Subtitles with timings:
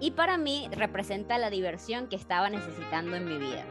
[0.00, 3.64] Y para mí representa la diversión que estaba necesitando en mi vida.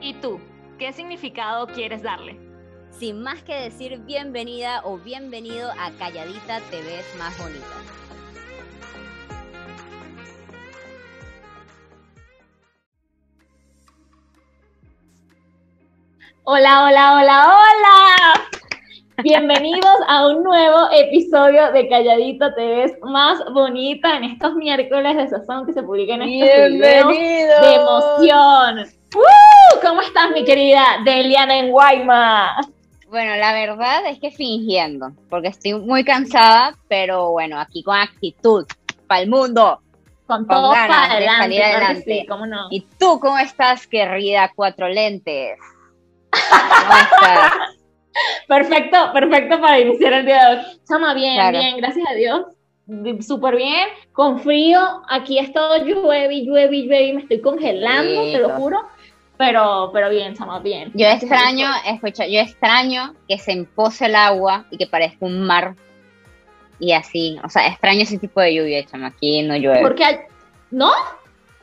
[0.00, 0.40] ¿Y tú?
[0.78, 2.38] ¿Qué significado quieres darle?
[2.90, 7.66] Sin más que decir bienvenida o bienvenido a Calladita Te ves más bonita.
[16.44, 18.65] Hola, hola, hola, hola.
[19.22, 25.28] Bienvenidos a un nuevo episodio de Calladita Te ves más bonita en estos miércoles de
[25.28, 28.86] sazón que se publican estos videos de emoción.
[29.14, 29.80] ¡Uh!
[29.80, 32.60] ¿Cómo estás, mi querida Deliana en Guayma?
[33.08, 38.66] Bueno, la verdad es que fingiendo, porque estoy muy cansada, pero bueno, aquí con actitud,
[39.06, 39.80] para el mundo.
[40.26, 41.42] Con todo para adelante.
[41.42, 42.20] salir adelante.
[42.20, 42.66] Sí, ¿cómo no?
[42.70, 45.58] ¿Y tú cómo estás, querida Cuatro Lentes?
[46.30, 47.52] ¿Cómo estás?
[48.48, 50.64] Perfecto, perfecto para iniciar el día de hoy.
[50.88, 51.58] Chama, bien, Claro.
[51.58, 52.42] bien, gracias a Dios.
[53.26, 55.02] Súper bien, con frío.
[55.08, 58.80] Aquí es todo llueve, llueve, llueve me estoy congelando, te lo juro.
[59.36, 60.92] Pero, pero bien, chama, bien.
[60.94, 65.42] Yo Gracias extraño, escucha, yo extraño que se empose el agua y que parezca un
[65.42, 65.74] mar.
[66.78, 69.08] Y así, o sea, extraño ese tipo de lluvia, chama.
[69.08, 70.26] Aquí no llueve, Porque,
[70.70, 70.90] ¿no?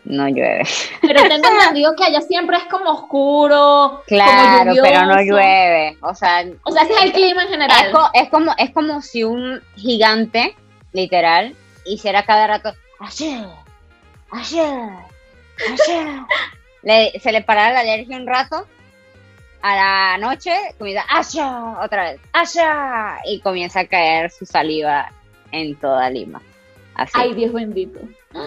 [0.05, 0.63] No llueve.
[1.01, 5.97] Pero tengo entendido que allá siempre es como oscuro, Claro, como pero no llueve.
[6.01, 7.91] O sea, O sea, ese es el clima en es, general.
[7.91, 10.55] co- es como, es como si un gigante,
[10.91, 13.45] literal, hiciera cada rato, ayer,
[14.31, 14.89] ayer,
[15.71, 16.07] ayer.
[16.83, 18.67] Le- se le parara la alergia un rato,
[19.61, 21.45] a la noche comienza, ayer,
[21.81, 22.73] otra vez, ayer,
[23.25, 25.09] y comienza a caer su saliva
[25.53, 26.41] en toda Lima.
[26.95, 27.99] Así, Ay, Dios bendito.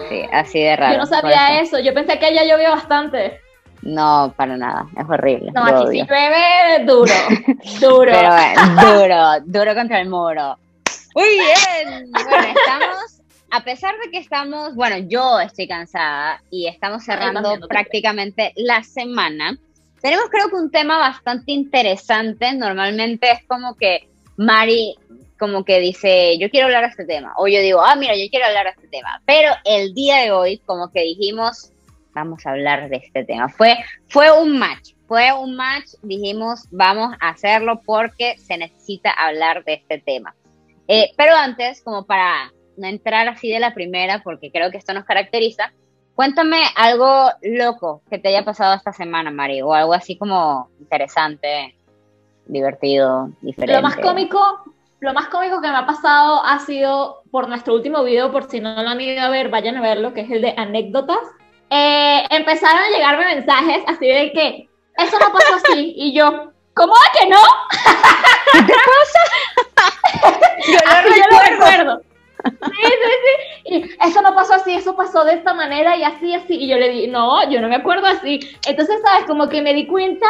[0.09, 0.93] Sí, así de raro.
[0.93, 1.79] Yo no sabía eso.
[1.79, 3.41] Yo pensé que allá llovía bastante.
[3.81, 5.51] No, para nada, es horrible.
[5.53, 6.03] No, aquí odio.
[6.03, 7.13] sí llueve duro,
[7.79, 8.11] duro.
[8.11, 8.81] Pero bueno,
[9.45, 10.57] duro, duro contra el muro.
[11.15, 12.11] Muy bien.
[12.11, 18.53] Bueno, estamos, a pesar de que estamos, bueno, yo estoy cansada y estamos cerrando prácticamente
[18.55, 19.57] la semana.
[20.01, 22.53] Tenemos creo que un tema bastante interesante.
[22.53, 24.95] Normalmente es como que Mari
[25.37, 27.33] como que dice, yo quiero hablar de este tema.
[27.37, 29.21] O yo digo, ah, mira, yo quiero hablar de este tema.
[29.25, 31.71] Pero el día de hoy como que dijimos,
[32.13, 33.47] vamos a hablar de este tema.
[33.49, 33.77] Fue,
[34.07, 39.75] fue un match, fue un match, dijimos, vamos a hacerlo porque se necesita hablar de
[39.75, 40.35] este tema.
[40.87, 44.93] Eh, pero antes, como para no entrar así de la primera, porque creo que esto
[44.93, 45.71] nos caracteriza,
[46.15, 51.75] cuéntame algo loco que te haya pasado esta semana, Mari, o algo así como interesante,
[52.47, 53.75] divertido, diferente.
[53.75, 54.39] Lo más cómico,
[54.99, 58.59] lo más cómico que me ha pasado ha sido por nuestro último video, por si
[58.59, 61.19] no lo han ido a ver, vayan a verlo, que es el de anécdotas.
[61.69, 66.93] Eh, empezaron a llegarme mensajes así de que eso no pasó así, y yo, ¿cómo
[66.93, 67.37] de que no?
[68.67, 68.81] Yo lo
[70.87, 71.65] Así yo lo recuerdo.
[71.65, 72.01] recuerdo.
[72.45, 73.33] Sí, sí, sí.
[73.65, 76.55] Y eso no pasó así, eso pasó de esta manera y así, así.
[76.55, 78.39] Y yo le di, no, yo no me acuerdo así.
[78.65, 79.25] Entonces, ¿sabes?
[79.25, 80.27] Como que me di cuenta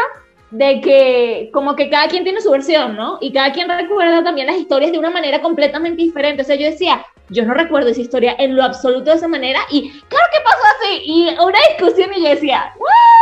[0.51, 3.17] de que como que cada quien tiene su versión, ¿no?
[3.19, 6.41] Y cada quien recuerda también las historias de una manera completamente diferente.
[6.41, 9.59] O sea, yo decía, yo no recuerdo esa historia en lo absoluto de esa manera
[9.69, 11.01] y claro que pasó así.
[11.03, 12.73] Y una discusión y yo decía,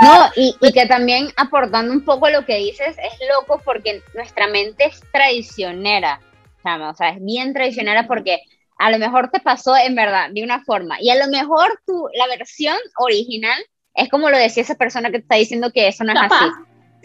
[0.01, 4.47] No, y, y que también aportando un poco lo que dices, es loco porque nuestra
[4.47, 6.21] mente es traicionera,
[6.63, 8.41] chama, o sea, es bien traicionera porque
[8.77, 12.07] a lo mejor te pasó en verdad de una forma y a lo mejor tu,
[12.13, 13.57] la versión original
[13.95, 16.35] es como lo decía esa persona que te está diciendo que eso no es capaz,
[16.35, 16.51] así.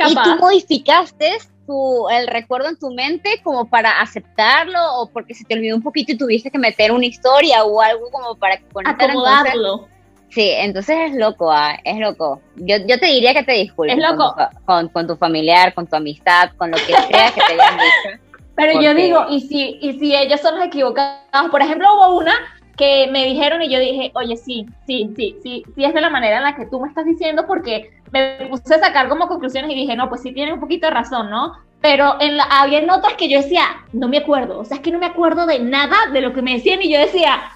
[0.09, 0.25] Y capaz.
[0.25, 5.55] tú modificaste tu, el recuerdo en tu mente como para aceptarlo o porque se te
[5.55, 9.89] olvidó un poquito y tuviste que meter una historia o algo como para acomodarlo.
[10.31, 12.41] Sí, entonces es loco, ah, es loco.
[12.57, 13.97] Yo, yo te diría que te disculpes.
[13.97, 14.33] Es loco.
[14.37, 17.53] Con tu, con, con tu familiar, con tu amistad, con lo que sea que te
[17.55, 18.23] hayan dicho.
[18.55, 21.51] Pero yo Porque- digo, ¿y si, y si ellos son los equivocados?
[21.51, 22.35] Por ejemplo, hubo una
[22.81, 26.09] que me dijeron y yo dije, oye, sí, sí, sí, sí, sí es de la
[26.09, 29.71] manera en la que tú me estás diciendo porque me puse a sacar como conclusiones
[29.71, 31.53] y dije, no, pues sí tiene un poquito de razón, ¿no?
[31.83, 34.91] Pero en la, había otras que yo decía, no me acuerdo, o sea, es que
[34.91, 37.53] no me acuerdo de nada de lo que me decían y yo decía,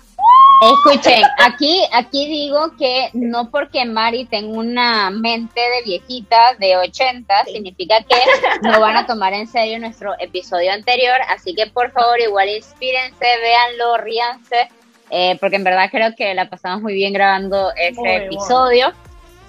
[0.63, 7.45] Escuchen, aquí, aquí digo que no porque Mari tenga una mente de viejita de 80
[7.47, 8.17] significa que
[8.63, 13.27] no van a tomar en serio nuestro episodio anterior, así que por favor igual inspírense,
[13.43, 14.69] véanlo, ríanse,
[15.11, 18.93] eh, porque en verdad creo que la pasamos muy bien grabando ese episodio.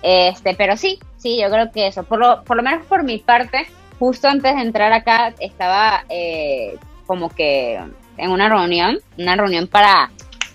[0.01, 3.17] Este, pero sí, sí, yo creo que eso, por lo, por lo menos por mi
[3.17, 3.65] parte,
[3.97, 7.79] justo antes de entrar acá estaba eh, como que
[8.17, 10.11] en una reunión, una reunión para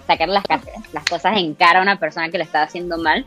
[0.06, 0.44] sacar las,
[0.93, 3.26] las cosas en cara a una persona que le estaba haciendo mal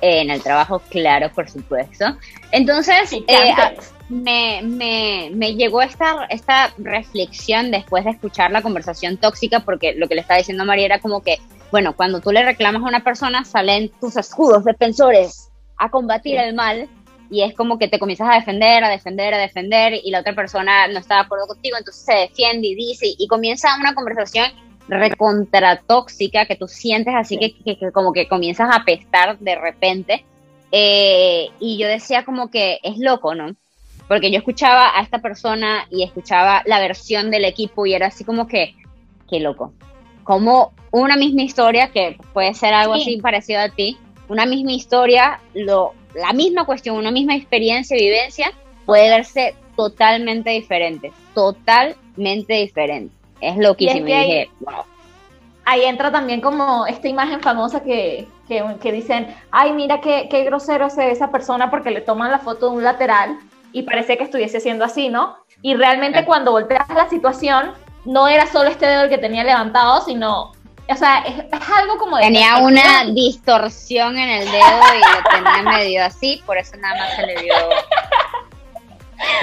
[0.00, 2.16] en el trabajo, claro, por supuesto.
[2.50, 3.54] Entonces, eh,
[4.12, 10.06] me, me, me, llegó esta, esta reflexión después de escuchar la conversación tóxica, porque lo
[10.06, 11.38] que le estaba diciendo María era como que,
[11.70, 16.54] bueno, cuando tú le reclamas a una persona, salen tus escudos defensores a combatir el
[16.54, 16.88] mal
[17.30, 20.34] y es como que te comienzas a defender, a defender, a defender y la otra
[20.34, 24.52] persona no está de acuerdo contigo, entonces se defiende y dice y comienza una conversación
[24.88, 30.26] recontratóxica que tú sientes así que, que, como que comienzas a apestar de repente.
[30.70, 33.54] Eh, y yo decía como que es loco, ¿no?
[34.08, 38.24] Porque yo escuchaba a esta persona y escuchaba la versión del equipo y era así
[38.24, 38.74] como que,
[39.28, 39.72] qué loco.
[40.24, 43.96] Como una misma historia, que puede ser algo así parecido a ti,
[44.28, 48.52] una misma historia, lo, la misma cuestión, una misma experiencia, vivencia,
[48.86, 53.14] puede verse totalmente diferente, totalmente diferente.
[53.40, 54.06] Es loquísimo.
[54.06, 54.84] Y, dije, wow.
[55.64, 60.86] Ahí entra también como esta imagen famosa que, que, dicen, ay, mira qué, qué grosero
[60.86, 63.38] es esa persona porque le toman la foto de un lateral
[63.72, 65.36] y parece que estuviese siendo así, ¿no?
[65.62, 67.72] Y realmente cuando volteas la situación,
[68.04, 70.52] no era solo este dedo el que tenía levantado, sino,
[70.88, 71.44] o sea, es,
[71.78, 72.24] algo como de...
[72.24, 77.16] Tenía una distorsión en el dedo y lo tenía medio así, por eso nada más
[77.16, 77.54] se le dio...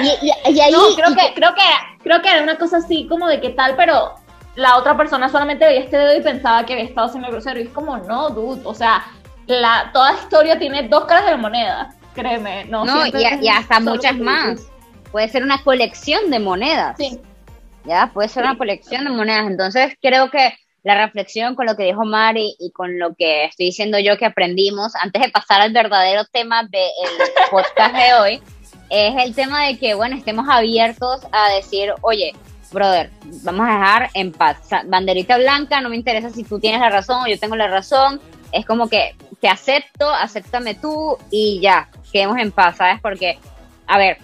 [0.02, 0.74] Y, ahí...
[0.74, 1.62] No, creo que, creo que
[2.04, 4.16] creo que era una cosa así como de qué tal, pero
[4.56, 7.60] la otra persona solamente veía este dedo y pensaba que había estado siendo grosero.
[7.60, 9.06] Y es como, no, dude, o sea,
[9.48, 12.66] la, toda historia tiene dos caras de la moneda, créeme.
[12.66, 14.62] No, no y, hasta muchas más.
[15.12, 16.96] Puede ser una colección de monedas.
[16.98, 17.20] Sí.
[17.86, 19.48] Ya, puede ser una colección de monedas.
[19.48, 20.54] Entonces, creo que
[20.84, 24.26] la reflexión con lo que dijo Mari y con lo que estoy diciendo yo que
[24.26, 26.90] aprendimos, antes de pasar al verdadero tema del
[27.52, 28.42] podcast de hoy,
[28.90, 32.34] es el tema de que, bueno, estemos abiertos a decir, oye,
[32.72, 33.10] brother,
[33.44, 34.58] vamos a dejar en paz.
[34.86, 38.20] banderita blanca, no me interesa si tú tienes la razón o yo tengo la razón.
[38.52, 43.00] Es como que te acepto, acéptame tú y ya, quedemos en paz, ¿sabes?
[43.02, 43.38] Porque,
[43.88, 44.18] a ver,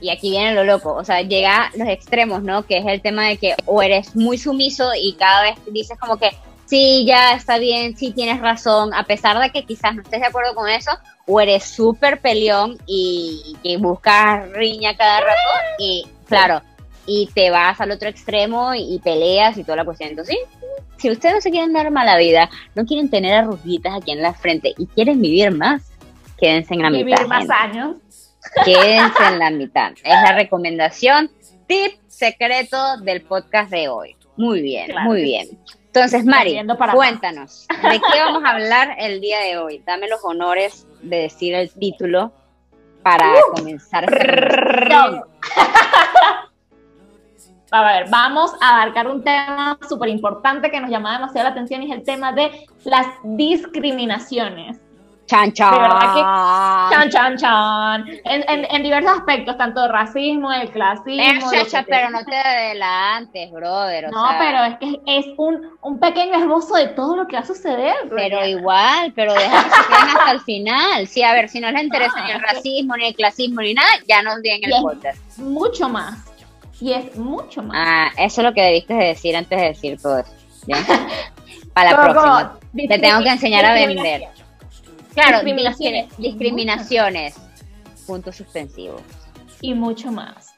[0.00, 2.64] y aquí viene lo loco, o sea, llega los extremos, ¿no?
[2.64, 6.16] Que es el tema de que o eres muy sumiso y cada vez dices como
[6.16, 6.30] que,
[6.66, 10.26] sí, ya está bien, sí tienes razón, a pesar de que quizás no estés de
[10.26, 10.90] acuerdo con eso,
[11.26, 16.62] o eres súper peleón y, buscas riña cada rato y claro,
[17.06, 20.10] y te vas al otro extremo y, peleas y toda la cuestión.
[20.10, 20.36] Entonces,
[20.96, 24.34] si ustedes no se quieren dar mala vida, no quieren tener arruguitas aquí en la
[24.34, 25.82] frente y quieren vivir más,
[26.38, 27.04] quédense en la mitad.
[27.04, 27.96] Vivir más años.
[28.64, 29.92] Quédense en la mitad.
[29.92, 31.30] Es la recomendación,
[31.66, 34.16] tip secreto del podcast de hoy.
[34.36, 35.48] Muy bien, muy bien.
[35.86, 36.60] Entonces, Mari,
[36.92, 39.82] cuéntanos, ¿de qué vamos a hablar el día de hoy?
[39.84, 42.32] Dame los honores de decir el título
[43.02, 43.54] para uh.
[43.56, 44.04] comenzar.
[47.70, 51.82] a ver, vamos a abarcar un tema súper importante que nos llama demasiado la atención
[51.82, 54.78] y es el tema de las discriminaciones.
[55.28, 55.74] Chan, chan.
[55.74, 58.08] De verdad que, chan, chan, chan.
[58.24, 61.50] En, en, en diversos aspectos, tanto el racismo, el clasismo.
[61.86, 64.10] pero no te adelantes, brother.
[64.10, 67.46] no, pero es que es un, un pequeño esbozo de todo lo que va a
[67.46, 67.94] suceder.
[68.08, 71.06] Pero igual, pero deja que se queden hasta el final.
[71.06, 73.90] Sí, a ver, si no les interesa ni el racismo, ni el clasismo, ni nada,
[74.08, 75.38] ya nos digan el podcast.
[75.38, 76.24] Mucho más.
[76.80, 77.76] Y es mucho más.
[77.78, 80.32] Ah, eso es lo que debiste decir antes de decir todo eso.
[81.74, 82.58] Para la próxima.
[82.88, 84.37] Te tengo que enseñar a vender.
[85.18, 86.16] Claro, discriminaciones.
[86.16, 87.34] Discriminaciones.
[88.06, 89.02] Puntos suspensivos.
[89.60, 90.54] Y mucho más.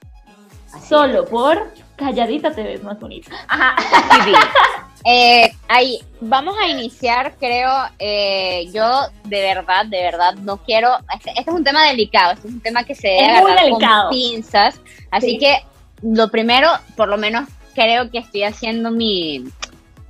[0.87, 3.31] Solo por calladita te ves más bonita.
[3.49, 3.77] Ajá.
[5.03, 8.85] Eh, ahí vamos a iniciar, creo, eh, yo
[9.25, 12.61] de verdad, de verdad no quiero, este, este, es un tema delicado, este es un
[12.61, 14.79] tema que se debe con pinzas,
[15.11, 15.65] así que
[16.03, 19.43] lo primero, por lo menos creo que estoy haciendo mi,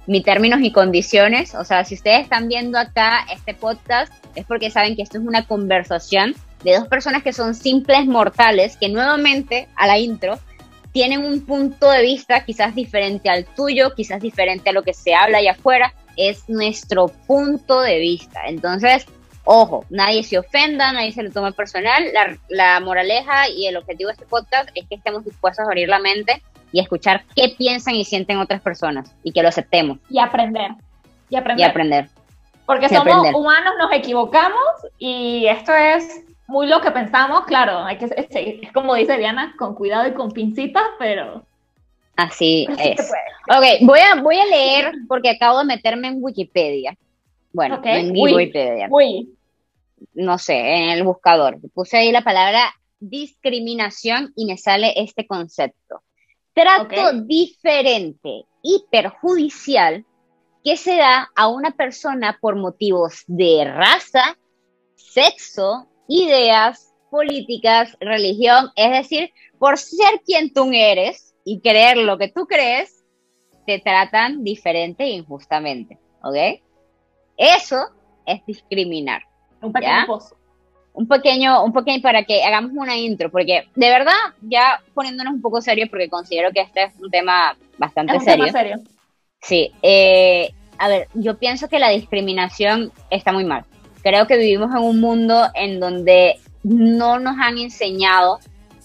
[0.09, 4.71] mi términos y condiciones, o sea, si ustedes están viendo acá este podcast, es porque
[4.71, 6.35] saben que esto es una conversación
[6.65, 10.39] de dos personas que son simples mortales, que nuevamente a la intro
[10.93, 15.15] tienen un punto de vista quizás diferente al tuyo, quizás diferente a lo que se
[15.15, 18.47] habla allá afuera, es nuestro punto de vista.
[18.47, 19.07] Entonces,
[19.45, 22.05] ojo, nadie se ofenda, nadie se lo tome personal.
[22.13, 25.89] La, la, moraleja y el objetivo de este podcast es que estemos dispuestos a abrir
[25.89, 29.99] la mente y escuchar qué piensan y sienten otras personas y que lo aceptemos.
[30.09, 30.73] Y aprender.
[31.29, 31.67] Y aprender.
[31.67, 32.09] Y aprender.
[32.71, 34.63] Porque somos humanos, nos equivocamos
[34.97, 39.75] y esto es muy lo que pensamos, claro, hay que es, como dice Diana, con
[39.75, 41.43] cuidado y con pincitas, pero
[42.15, 43.11] Así es.
[43.49, 46.97] Ok, voy a, voy a leer porque acabo de meterme en Wikipedia.
[47.53, 48.89] Bueno, en Wikipedia.
[50.15, 51.59] No sé, en el buscador.
[51.75, 56.03] Puse ahí la palabra discriminación y me sale este concepto.
[56.53, 60.05] Trato diferente y perjudicial
[60.65, 64.37] que se da a una persona por motivos de raza,
[64.97, 72.29] sexo, ideas, políticas, religión, es decir, por ser quien tú eres y creer lo que
[72.29, 73.05] tú crees,
[73.67, 76.61] te tratan diferente e injustamente, ¿ok?
[77.37, 77.77] Eso
[78.27, 79.23] es discriminar.
[79.61, 80.37] Un pequeño pozo.
[80.93, 85.41] Un pequeño, un pequeño, para que hagamos una intro, porque de verdad, ya poniéndonos un
[85.41, 88.47] poco serios, porque considero que este es un tema bastante es un serio.
[88.47, 88.77] Tema serio.
[89.43, 93.65] Sí, eh, a ver, yo pienso que la discriminación está muy mal.
[94.03, 98.39] Creo que vivimos en un mundo en donde no nos han enseñado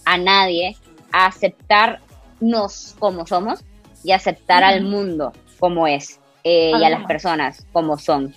[0.06, 0.76] a nadie
[1.12, 3.64] a aceptarnos como somos
[4.04, 8.34] y aceptar al mundo como es eh, y a las personas como son.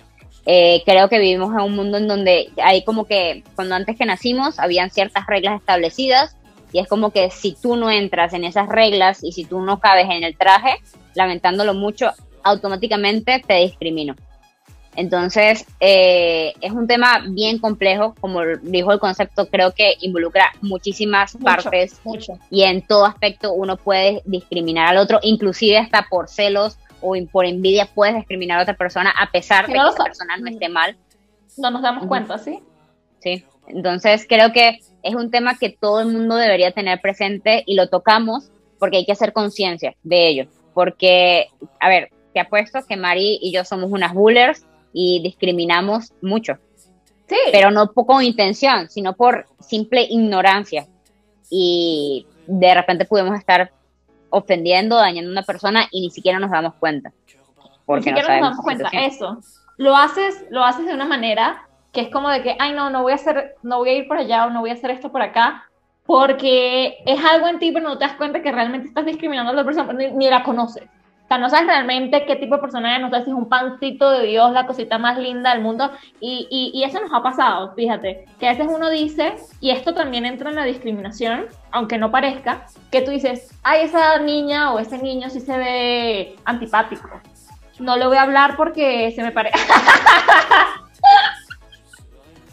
[0.47, 4.07] Eh, creo que vivimos en un mundo en donde hay como que cuando antes que
[4.07, 6.38] nacimos habían ciertas reglas establecidas
[6.73, 9.81] y es como que si tú no entras en esas reglas y si tú no
[9.81, 10.77] cabes en el traje,
[11.15, 14.15] lamentándolo mucho, automáticamente te discrimino.
[14.99, 21.37] Entonces, eh, es un tema bien complejo, como dijo el concepto, creo que involucra muchísimas
[21.37, 22.01] partes
[22.51, 27.47] y en todo aspecto uno puede discriminar al otro, inclusive hasta por celos o por
[27.47, 30.97] envidia puedes discriminar a otra persona a pesar de que esa persona no esté mal.
[31.57, 32.61] No nos damos cuenta, ¿sí?
[33.21, 37.75] Sí, entonces creo que es un tema que todo el mundo debería tener presente y
[37.75, 40.49] lo tocamos porque hay que hacer conciencia de ello.
[40.75, 41.49] Porque,
[41.81, 46.59] a ver, te apuesto que Mari y yo somos unas bullers y discriminamos mucho.
[47.27, 47.37] Sí.
[47.53, 50.87] Pero no con intención, sino por simple ignorancia.
[51.51, 53.73] Y de repente podemos estar
[54.31, 57.13] ofendiendo, dañando a una persona y ni siquiera nos damos cuenta.
[57.85, 59.39] Porque ni siquiera nos damos cuenta, eso.
[59.77, 63.03] Lo haces, lo haces de una manera que es como de que, ay, no, no
[63.03, 65.11] voy a hacer, no voy a ir por allá o no voy a hacer esto
[65.11, 65.65] por acá,
[66.07, 69.55] porque es algo en ti, pero no te das cuenta que realmente estás discriminando a
[69.55, 70.85] la persona, ni la conoces.
[71.25, 73.51] O sea, no sabes realmente qué tipo de persona es, no sabes si es un
[73.51, 75.91] pancito de Dios, la cosita más linda del mundo.
[76.21, 80.25] Y, y, eso nos ha pasado, fíjate, que a veces uno dice, y esto también
[80.25, 84.97] entra en la discriminación, aunque no parezca, que tú dices, ay, esa niña o ese
[84.97, 87.11] niño sí se ve antipático.
[87.79, 89.59] No le voy a hablar porque se me parece.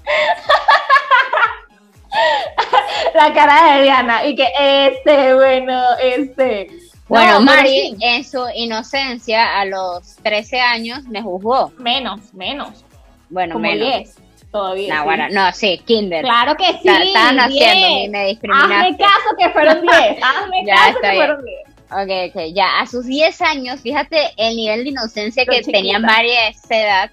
[3.14, 6.68] la cara de Diana y que este, bueno, este
[7.08, 11.72] bueno, Mari, en su inocencia, a los 13 años, me juzgó.
[11.78, 12.84] Menos, menos.
[13.30, 13.88] Bueno, Como menos.
[13.88, 14.16] 10
[14.52, 14.96] todavía.
[14.96, 16.24] No, bueno, no, sí, Kinder.
[16.24, 16.88] Claro que sí.
[16.88, 18.74] Estaban haciendo, me discriminaste.
[18.74, 19.94] Hazme caso que fueron 10.
[20.24, 21.58] Hazme caso que fueron 10.
[21.92, 26.32] Ok, ok, ya a sus 10 años, fíjate el nivel de inocencia que tenía Mari
[26.32, 27.12] a esa edad,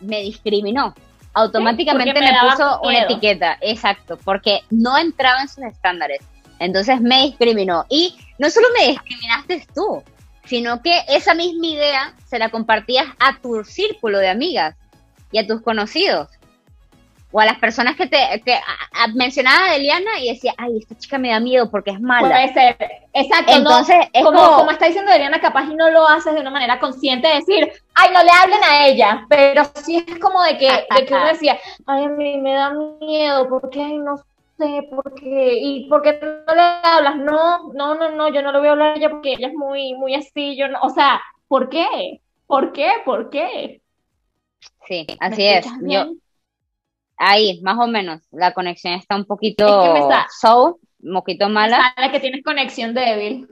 [0.00, 0.94] me discriminó.
[1.38, 6.18] Automáticamente me, me puso una etiqueta, exacto, porque no entraba en sus estándares.
[6.58, 7.84] Entonces me discriminó.
[7.88, 10.02] Y no solo me discriminaste tú,
[10.44, 14.74] sino que esa misma idea se la compartías a tu círculo de amigas
[15.30, 16.28] y a tus conocidos.
[17.30, 18.58] O a las personas que te que
[19.14, 22.26] mencionaba a Eliana y decía, ay, esta chica me da miedo porque es mala.
[22.26, 22.76] Puede ser,
[23.12, 23.52] exacto.
[23.52, 26.80] Entonces, es como, como, está diciendo Eliana, capaz y no lo haces de una manera
[26.80, 29.26] consciente de decir, ay, no le hablen a ella.
[29.28, 32.70] Pero sí es como de que, de que uno decía, ay, a mí me da
[32.70, 34.16] miedo porque, no
[34.56, 38.52] sé por qué, y por qué no le hablas, no, no, no, no, yo no
[38.52, 40.90] le voy a hablar a ella porque ella es muy, muy así, yo no, o
[40.90, 42.20] sea, ¿por qué?
[42.46, 42.90] ¿Por qué?
[43.04, 43.82] ¿Por qué?
[44.86, 45.66] Sí, así es.
[45.82, 46.12] Yo,
[47.16, 50.04] ahí, más o menos, la conexión está un poquito es
[50.40, 51.94] so, un poquito mala.
[51.96, 53.48] La que tienes conexión débil.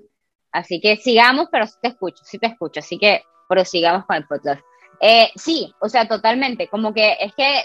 [0.50, 4.26] Así que sigamos, pero sí te escucho, sí te escucho, así que prosigamos con el
[4.26, 4.60] podcast.
[5.00, 7.64] Eh, sí, o sea, totalmente, como que es que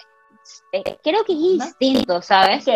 [0.71, 2.65] eh, creo que es instinto, ¿sabes?
[2.65, 2.71] Sí,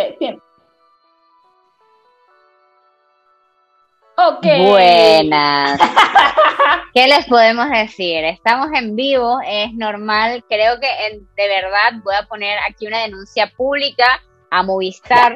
[4.42, 5.80] Buenas.
[6.94, 8.24] ¿Qué les podemos decir?
[8.24, 10.44] Estamos en vivo, es normal.
[10.48, 10.88] Creo que
[11.36, 14.22] de verdad voy a poner aquí una denuncia pública
[14.52, 15.36] a Movistar,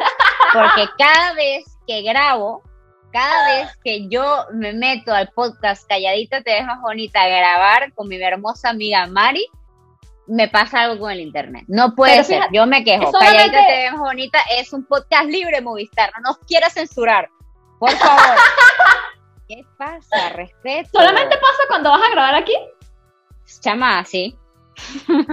[0.53, 2.63] porque cada vez que grabo,
[3.11, 7.93] cada vez que yo me meto al podcast Calladita te ves más bonita a grabar
[7.93, 9.45] con mi hermosa amiga Mari,
[10.27, 11.65] me pasa algo con el internet.
[11.67, 13.11] No puede ser, yo me quejo.
[13.11, 17.29] Calladita te más bonita es un podcast libre Movistar, no nos quiera censurar.
[17.79, 18.35] Por favor.
[19.47, 20.29] ¿Qué pasa?
[20.35, 20.89] Respeto.
[20.91, 22.53] ¿Solamente pasa cuando vas a grabar aquí?
[23.61, 24.37] Chama, sí.
[25.07, 25.25] Wow,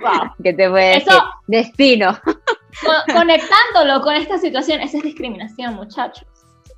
[0.00, 0.34] wow.
[0.42, 1.12] ¿Qué te puede decir?
[1.48, 2.18] Destino.
[3.12, 6.28] conectándolo con esta situación, esa es discriminación, muchachos.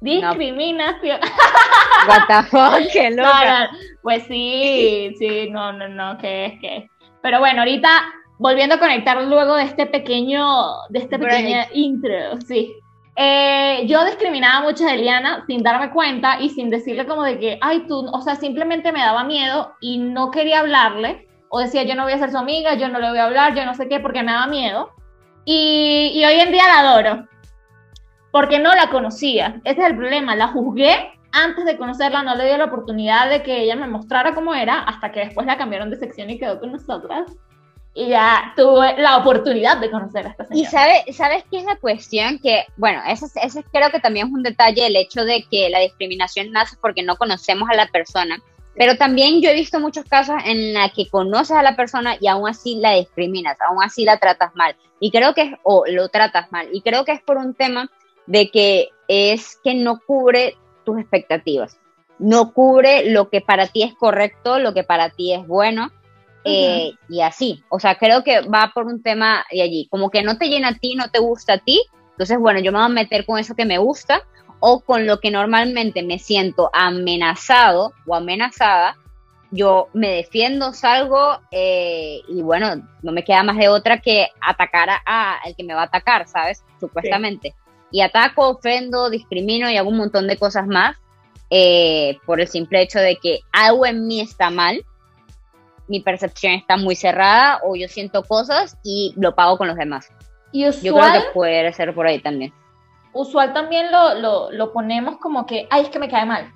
[0.02, 1.20] Discriminación.
[2.08, 3.70] What the fuck, qué loca.
[4.02, 6.90] pues sí, sí, no, no, no, que es que.
[7.22, 7.88] Pero bueno, ahorita
[8.38, 10.44] volviendo a conectar luego de este pequeño,
[10.88, 12.74] de este pequeño intro, sí.
[13.14, 17.58] Eh, yo discriminaba mucho a Eliana sin darme cuenta y sin decirle como de que,
[17.60, 21.94] ay, tú, o sea, simplemente me daba miedo y no quería hablarle, o decía, yo
[21.94, 23.86] no voy a ser su amiga, yo no le voy a hablar, yo no sé
[23.86, 24.90] qué, porque me daba miedo.
[25.44, 27.28] Y, y hoy en día la adoro,
[28.32, 29.60] porque no la conocía.
[29.64, 33.42] Ese es el problema, la juzgué antes de conocerla, no le di la oportunidad de
[33.42, 36.58] que ella me mostrara cómo era, hasta que después la cambiaron de sección y quedó
[36.58, 37.30] con nosotras
[37.94, 40.68] y ya tuve la oportunidad de conocer a esta señora.
[40.68, 44.32] Y sabe, sabes qué es la cuestión, que bueno, ese, ese creo que también es
[44.32, 48.38] un detalle el hecho de que la discriminación nace porque no conocemos a la persona,
[48.74, 52.28] pero también yo he visto muchos casos en la que conoces a la persona y
[52.28, 54.74] aún así la discriminas, aún así la tratas mal.
[54.98, 56.68] Y creo que es, o lo tratas mal.
[56.72, 57.90] Y creo que es por un tema
[58.26, 61.78] de que es que no cubre tus expectativas.
[62.18, 65.90] No cubre lo que para ti es correcto, lo que para ti es bueno
[66.44, 67.62] eh, y así.
[67.68, 70.68] O sea, creo que va por un tema de allí, como que no te llena
[70.68, 73.38] a ti, no te gusta a ti, entonces, bueno, yo me voy a meter con
[73.38, 74.22] eso que me gusta
[74.60, 78.96] o con lo que normalmente me siento amenazado o amenazada,
[79.50, 84.88] yo me defiendo, salgo eh, y bueno, no me queda más de otra que atacar
[85.04, 86.64] a, el que me va a atacar, ¿sabes?
[86.78, 87.54] Supuestamente.
[87.92, 90.96] Y ataco, ofendo, discrimino y hago un montón de cosas más
[91.50, 94.82] eh, por el simple hecho de que algo en mí está mal
[95.92, 100.10] mi percepción está muy cerrada o yo siento cosas y lo pago con los demás.
[100.50, 102.52] Y usual, yo creo que puede ser por ahí también.
[103.12, 106.50] Usual también lo, lo, lo ponemos como que, ay, es que me cae mal.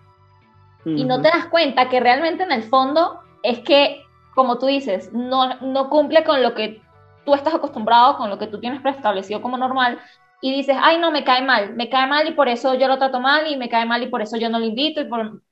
[0.86, 4.04] Y no te das cuenta que realmente en el fondo es que,
[4.36, 6.80] como tú dices, no, no cumple con lo que
[7.24, 9.98] tú estás acostumbrado, con lo que tú tienes preestablecido como normal,
[10.40, 12.98] y dices, ay, no, me cae mal, me cae mal y por eso yo lo
[12.98, 15.42] trato mal y me cae mal y por eso yo no lo invito y por,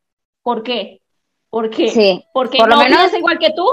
[0.42, 1.00] ¿por qué?
[1.50, 1.88] ¿Por qué?
[1.88, 3.64] Sí, Porque por no lo menos, igual que tú.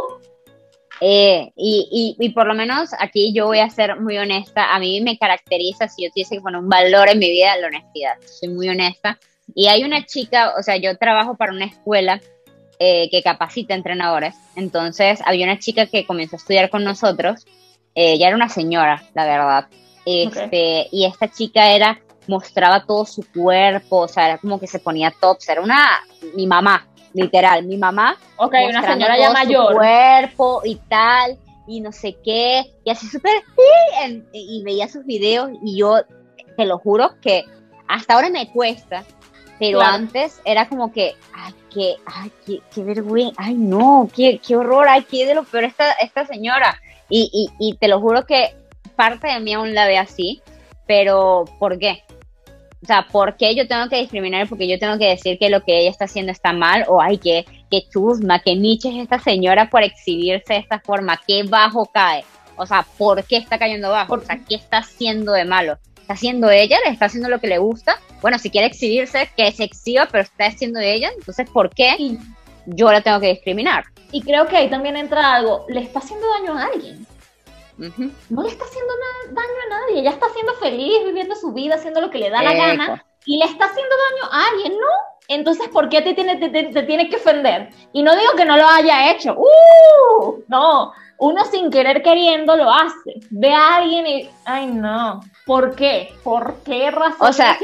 [1.04, 4.76] Eh, y, y, y, por lo menos aquí yo voy a ser muy honesta.
[4.76, 7.68] A mí me caracteriza, si yo tuviese que poner un valor en mi vida, la
[7.68, 8.14] honestidad.
[8.24, 9.18] Soy muy honesta.
[9.56, 12.22] Y hay una chica, o sea, yo trabajo para una escuela
[12.80, 14.36] eh, que capacita entrenadores.
[14.56, 17.46] Entonces, había una chica que comenzó a estudiar con nosotros.
[17.96, 19.68] Eh, ella era una señora, la verdad.
[20.06, 20.88] Este, okay.
[20.92, 25.14] Y esta chica era, mostraba todo su cuerpo, o sea, era como que se ponía
[25.20, 25.50] tops.
[25.50, 26.02] Era una,
[26.36, 28.18] mi mamá, literal, mi mamá.
[28.38, 29.74] Ok, una señora ya mayor.
[29.74, 31.38] Su cuerpo y tal,
[31.68, 33.44] y no sé qué, y así súper,
[34.34, 36.02] y veía sus videos y yo
[36.58, 37.46] te lo juro que
[37.88, 39.04] hasta ahora me cuesta,
[39.60, 39.96] pero claro.
[39.96, 44.88] antes era como que, ay, qué, ay, qué, qué vergüenza, ay, no, qué, qué horror,
[44.90, 46.82] ay, qué de lo peor esta, esta señora.
[47.10, 48.56] Y, y, y te lo juro que
[49.02, 50.44] parte de mí aún la ve así,
[50.86, 52.04] pero ¿por qué?
[52.84, 54.48] O sea, ¿por qué yo tengo que discriminar?
[54.48, 57.18] Porque yo tengo que decir que lo que ella está haciendo está mal, o ay,
[57.18, 61.88] que, que chusma, que Nietzsche es esta señora por exhibirse de esta forma, qué bajo
[61.88, 62.24] cae.
[62.58, 64.14] O sea, ¿por qué está cayendo bajo?
[64.14, 65.80] O sea, ¿qué está haciendo de malo?
[66.00, 66.78] ¿Está haciendo ella?
[66.86, 67.96] ¿Le está haciendo lo que le gusta?
[68.22, 71.10] Bueno, si quiere exhibirse, que se exhiba, pero está haciendo ella.
[71.18, 72.20] Entonces, ¿por qué
[72.68, 73.86] yo la tengo que discriminar?
[74.12, 75.66] Y creo que ahí también entra algo.
[75.70, 77.08] ¿Le está haciendo daño a alguien?
[77.82, 78.12] Uh -huh.
[78.30, 78.94] No le está haciendo
[79.32, 80.02] daño a nadie.
[80.02, 83.06] Ella está siendo feliz, viviendo su vida, haciendo lo que le da la gana.
[83.26, 84.88] Y le está haciendo daño a alguien, ¿no?
[85.28, 87.70] Entonces, ¿por qué te tiene, te, te, te tiene que ofender?
[87.94, 89.36] Y no digo que no lo haya hecho.
[89.38, 90.44] ¡Uh!
[90.48, 93.22] No, uno sin querer queriendo lo hace.
[93.30, 96.14] Ve a alguien y, ay no, ¿por qué?
[96.24, 97.28] ¿Por qué razón?
[97.28, 97.58] O sea,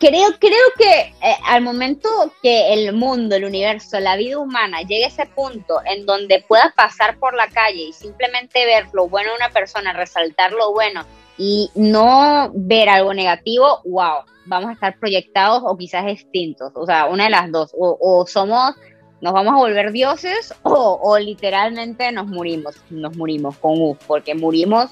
[0.00, 2.08] creo, creo que eh, al momento
[2.42, 6.72] que el mundo, el universo, la vida humana llegue a ese punto en donde pueda
[6.74, 11.04] pasar por la calle y simplemente ver lo bueno de una persona, resaltar lo bueno
[11.36, 16.72] y no ver algo negativo, wow, vamos a estar proyectados o quizás extintos.
[16.74, 17.72] O sea, una de las dos.
[17.78, 18.74] O, o somos
[19.20, 24.34] nos vamos a volver dioses o, o, literalmente nos murimos, nos murimos con U, porque
[24.34, 24.90] murimos,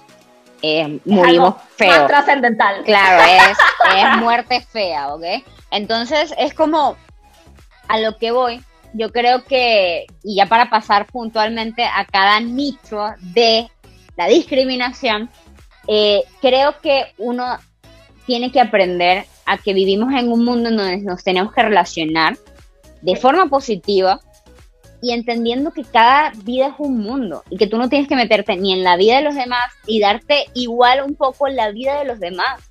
[0.63, 1.91] eh, murimos feo.
[1.91, 2.83] Más trascendental.
[2.85, 3.59] Claro, es,
[3.97, 5.25] es muerte fea, ¿ok?
[5.71, 6.97] Entonces es como
[7.89, 13.15] a lo que voy, yo creo que, y ya para pasar puntualmente a cada nicho
[13.21, 13.69] de
[14.17, 15.31] la discriminación,
[15.87, 17.59] eh, creo que uno
[18.27, 22.37] tiene que aprender a que vivimos en un mundo en donde nos tenemos que relacionar
[23.01, 24.21] de forma positiva
[25.01, 28.57] y entendiendo que cada vida es un mundo y que tú no tienes que meterte
[28.57, 32.05] ni en la vida de los demás y darte igual un poco la vida de
[32.05, 32.71] los demás.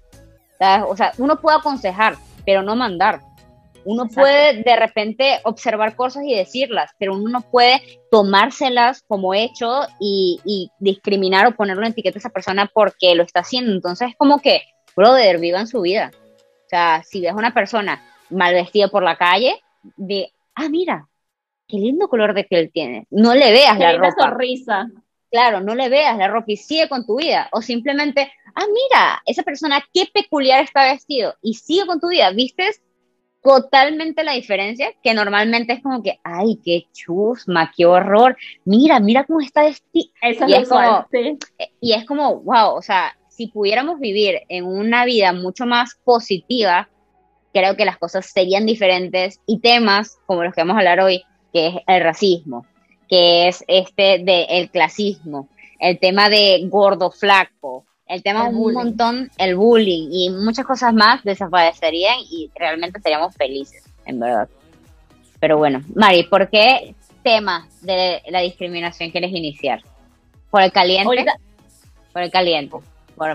[0.60, 0.86] ¿sabes?
[0.90, 3.22] O sea, uno puede aconsejar, pero no mandar.
[3.86, 4.22] Uno Exacto.
[4.22, 10.42] puede de repente observar cosas y decirlas, pero uno no puede tomárselas como hecho y,
[10.44, 13.72] y discriminar o ponerle una etiqueta a esa persona porque lo está haciendo.
[13.72, 14.62] Entonces es como que,
[14.96, 16.12] brother, vivan su vida.
[16.66, 19.62] O sea, si ves una persona mal vestida por la calle,
[19.96, 21.08] de, ah, mira,
[21.68, 23.08] qué lindo color de piel tiene.
[23.10, 24.30] No le veas la ropa.
[24.30, 24.88] sonrisa.
[25.30, 27.50] Claro, no le veas la ropa y sigue con tu vida.
[27.52, 32.32] O simplemente, ah, mira, esa persona qué peculiar está vestido y sigue con tu vida.
[32.32, 32.82] ¿Vistes?
[33.48, 39.24] totalmente la diferencia, que normalmente es como que, ay, qué chusma, qué horror, mira, mira
[39.24, 40.10] cómo está vestido.
[40.22, 41.08] y, es como,
[41.80, 46.90] y es como, wow, o sea, si pudiéramos vivir en una vida mucho más positiva,
[47.54, 51.24] creo que las cosas serían diferentes y temas como los que vamos a hablar hoy,
[51.54, 52.66] que es el racismo,
[53.08, 59.30] que es este de el clasismo, el tema de gordo flaco, el tema un montón,
[59.38, 64.48] el bullying y muchas cosas más desaparecerían y realmente seríamos felices, en verdad.
[65.40, 69.82] Pero bueno, Mari, ¿por qué tema de la discriminación quieres iniciar?
[70.50, 71.04] ¿Por el caliente?
[72.14, 72.78] Por el caliente.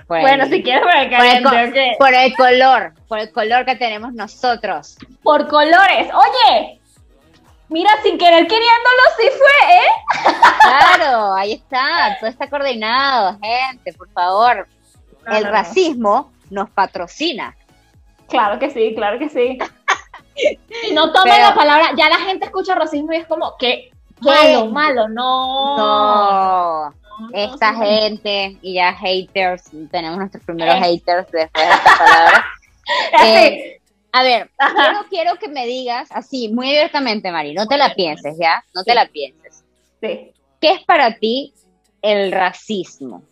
[0.08, 1.96] bueno, si quieres por el caliente.
[1.98, 4.96] Por el, color, por el color que tenemos nosotros.
[5.22, 6.08] Por colores.
[6.14, 6.80] Oye,
[7.72, 10.34] Mira, sin querer queriéndolo, sí fue, ¿eh?
[10.60, 14.68] Claro, ahí está, todo está coordinado, gente, por favor.
[15.26, 17.56] el racismo nos patrocina.
[18.28, 19.58] Claro que sí, claro que sí.
[20.92, 25.08] no tomen la palabra, ya la gente escucha racismo y es como que malo, malo,
[25.08, 25.76] no.
[25.78, 26.94] No.
[27.32, 32.46] Esta gente y ya haters, tenemos nuestros primeros haters después de esta palabra.
[33.24, 33.80] Eh,
[34.12, 38.36] a ver, quiero, quiero, que me digas así, muy abiertamente, Mari, no te la pienses,
[38.38, 38.62] ¿ya?
[38.74, 39.64] No te la pienses.
[40.00, 40.32] Sí.
[40.60, 41.54] ¿Qué es para ti
[42.02, 43.22] el racismo?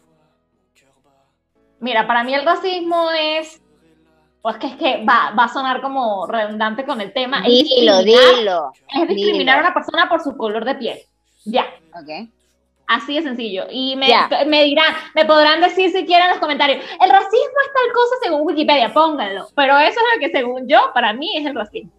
[1.80, 3.60] Mira, para mí el racismo es,
[4.42, 7.42] pues que es que va, va a sonar como redundante con el tema.
[7.42, 8.72] Dilo, dilo.
[8.94, 10.98] Es discriminar a una persona por su color de piel.
[11.44, 11.66] Ya.
[11.94, 12.28] Ok.
[12.90, 13.66] Así de sencillo.
[13.70, 14.08] Y me,
[14.46, 18.16] me, dirán, me podrán decir si quieren en los comentarios, el racismo es tal cosa
[18.20, 19.46] según Wikipedia, pónganlo.
[19.54, 21.92] Pero eso es lo que según yo, para mí es el racismo.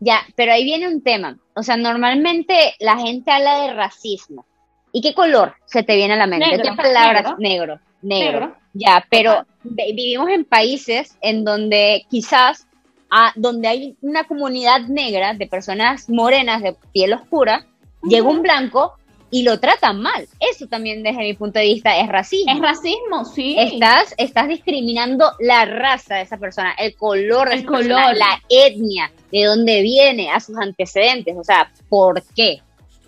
[0.00, 1.38] Ya, pero ahí viene un tema.
[1.54, 4.44] O sea, normalmente la gente habla de racismo.
[4.92, 6.60] ¿Y qué color se te viene a la mente?
[6.62, 7.38] ¿Qué palabras?
[7.38, 7.80] Negro.
[8.02, 8.54] Negro.
[8.74, 12.66] Ya, pero vivimos en países en donde quizás,
[13.10, 17.64] ah, donde hay una comunidad negra de personas morenas de piel oscura,
[18.02, 18.98] llega un blanco
[19.30, 20.26] y lo tratan mal.
[20.40, 22.52] Eso también desde mi punto de vista es racismo.
[22.52, 23.56] Es racismo, sí.
[23.58, 29.10] Estás, estás discriminando la raza de esa persona, el color de esa persona, la etnia,
[29.30, 31.36] de dónde viene, a sus antecedentes.
[31.36, 32.60] O sea, ¿por qué?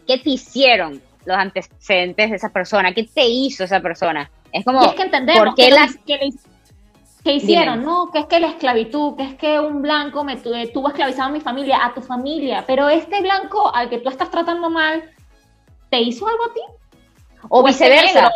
[0.07, 2.93] ¿Qué te hicieron los antecedentes de esa persona?
[2.93, 4.31] ¿Qué te hizo esa persona?
[4.53, 5.97] Es como, es que entendemos ¿por qué las...
[5.97, 8.11] que, hicieron, ¿no?
[8.11, 11.41] Que es que la esclavitud, que es que un blanco me tuvo esclavizado a mi
[11.41, 15.05] familia, a tu familia, pero este blanco al que tú estás tratando mal,
[15.91, 16.61] ¿te hizo algo a ti?
[17.49, 18.31] O, viceversa.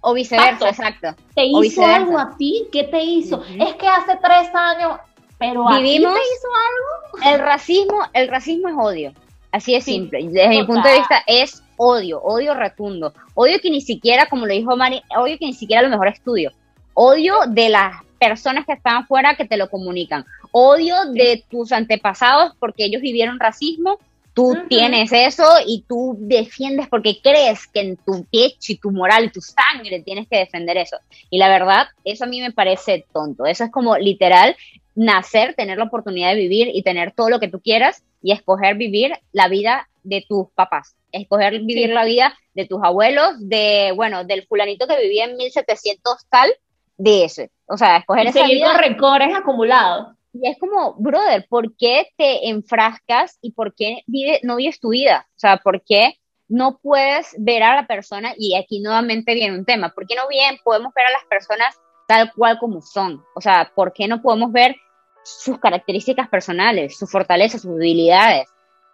[0.00, 1.14] O viceversa, exacto.
[1.34, 2.66] ¿Te hizo algo a ti?
[2.72, 3.42] ¿Qué te hizo?
[3.58, 4.98] Es que hace tres años,
[5.38, 7.30] pero ¿a ti te hizo algo?
[7.32, 9.12] El racismo, el racismo es odio.
[9.52, 10.26] Así es simple.
[10.28, 13.12] Desde mi punto de vista es odio, odio rotundo.
[13.34, 16.08] Odio que ni siquiera, como lo dijo Mari, odio que ni siquiera a lo mejor
[16.08, 16.50] estudio.
[16.94, 20.24] Odio de las personas que están afuera que te lo comunican.
[20.50, 23.98] Odio de tus antepasados porque ellos vivieron racismo
[24.34, 29.26] Tú tienes eso y tú defiendes porque crees que en tu pecho y tu moral
[29.26, 30.96] y tu sangre tienes que defender eso.
[31.30, 33.46] Y la verdad, eso a mí me parece tonto.
[33.46, 34.56] Eso es como literal
[34.96, 38.76] nacer, tener la oportunidad de vivir y tener todo lo que tú quieras y escoger
[38.76, 44.24] vivir la vida de tus papás, escoger vivir la vida de tus abuelos, de, bueno,
[44.24, 46.52] del fulanito que vivía en 1700 tal,
[46.96, 47.50] de ese.
[47.66, 48.72] O sea, escoger esa vida.
[48.72, 50.14] con rencores acumulados.
[50.34, 54.88] Y es como, brother, ¿por qué te enfrascas y por qué vive, no vives tu
[54.88, 55.28] vida?
[55.30, 56.18] O sea, ¿por qué
[56.48, 58.34] no puedes ver a la persona?
[58.36, 61.76] Y aquí nuevamente viene un tema, ¿por qué no bien podemos ver a las personas
[62.08, 63.22] tal cual como son?
[63.36, 64.74] O sea, ¿por qué no podemos ver
[65.22, 68.48] sus características personales, sus fortalezas, sus debilidades,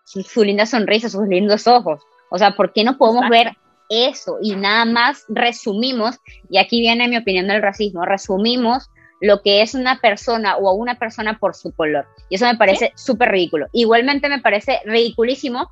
[0.05, 2.03] su, linda sonrisa, sus lindos ojos?
[2.31, 3.57] O sea, ¿por qué no podemos ver
[3.89, 4.37] eso?
[4.43, 6.19] Y nada más resumimos,
[6.51, 10.75] y aquí viene mi opinión del racismo, resumimos lo que es una persona o a
[10.75, 12.07] una persona por su color.
[12.29, 13.67] Y eso me parece súper ridículo.
[13.73, 15.71] Igualmente me parece ridiculísimo,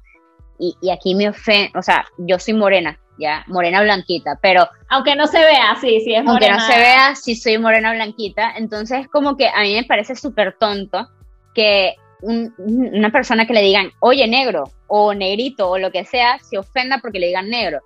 [0.58, 4.68] y, aquí me ofende, o sea, yo soy morena, ya, morena blanquita, pero...
[4.88, 6.32] Aunque no se vea, sí, sí es morena.
[6.32, 10.16] Aunque no se vea, sí soy morena blanquita, entonces como que a mí me parece
[10.16, 11.08] súper tonto
[11.54, 16.58] que una persona que le digan, oye, negro, o negrito, o lo que sea, se
[16.58, 17.80] ofenda porque le digan negro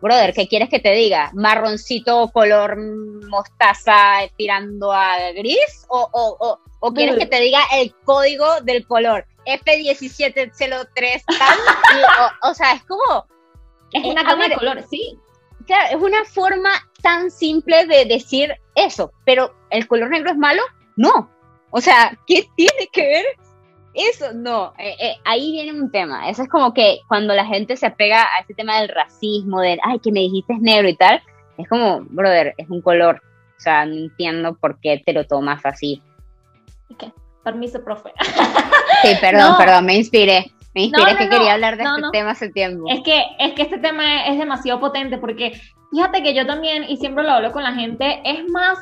[0.00, 1.30] brother, ¿qué quieres que te diga?
[1.34, 2.76] ¿Marroncito color
[3.28, 5.86] mostaza tirando a gris?
[5.88, 9.26] ¿O, o, o, quieres que te diga el código del color?
[9.46, 11.58] F1703 tal.
[12.42, 13.26] o, sea, es como...
[13.92, 15.18] Es una gama de colores, sí.
[15.66, 16.70] Claro, es una forma
[17.02, 20.62] tan simple de decir eso, pero ¿el color negro es malo?
[20.96, 21.30] No.
[21.70, 23.24] O sea, ¿qué tiene que ver
[23.96, 24.32] eso?
[24.34, 26.28] No, eh, eh, ahí viene un tema.
[26.28, 29.78] Eso es como que cuando la gente se apega a ese tema del racismo, del,
[29.82, 31.22] ay, que me dijiste es negro y tal,
[31.58, 33.22] es como, brother, es un color.
[33.56, 36.02] O sea, no entiendo por qué te lo tomas así.
[36.98, 37.12] ¿Qué?
[37.44, 38.12] Permiso, profe.
[39.02, 40.50] Sí, perdón, perdón, me inspiré.
[40.74, 42.84] Me inspiré que quería hablar de este tema hace tiempo.
[42.88, 46.96] Es que, es que este tema es demasiado potente porque fíjate que yo también, y
[46.96, 48.78] siempre lo hablo con la gente, es más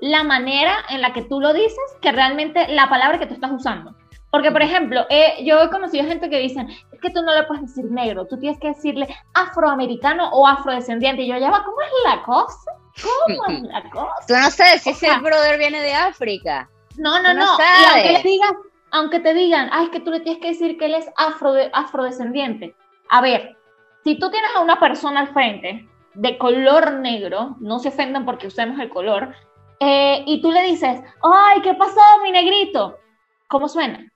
[0.00, 3.50] la manera en la que tú lo dices que realmente la palabra que tú estás
[3.50, 3.94] usando.
[4.30, 7.44] Porque, por ejemplo, eh, yo he conocido gente que dicen, es que tú no le
[7.44, 11.22] puedes decir negro, tú tienes que decirle afroamericano o afrodescendiente.
[11.22, 12.72] Y yo, ya va, ¿cómo es la cosa?
[13.02, 14.26] ¿Cómo es la cosa?
[14.26, 16.68] Tú no sabes si ese brother viene de África.
[16.98, 17.56] No, no, no.
[17.58, 18.54] Y aunque, te digan,
[18.90, 21.54] aunque te digan, ay, es que tú le tienes que decir que él es afro,
[21.72, 22.74] afrodescendiente.
[23.08, 23.56] A ver,
[24.04, 28.48] si tú tienes a una persona al frente de color negro, no se ofendan porque
[28.48, 29.34] usemos el color,
[29.80, 32.98] eh, y tú le dices, ay, ¿qué pasó, mi negrito?
[33.46, 34.10] ¿Cómo suena?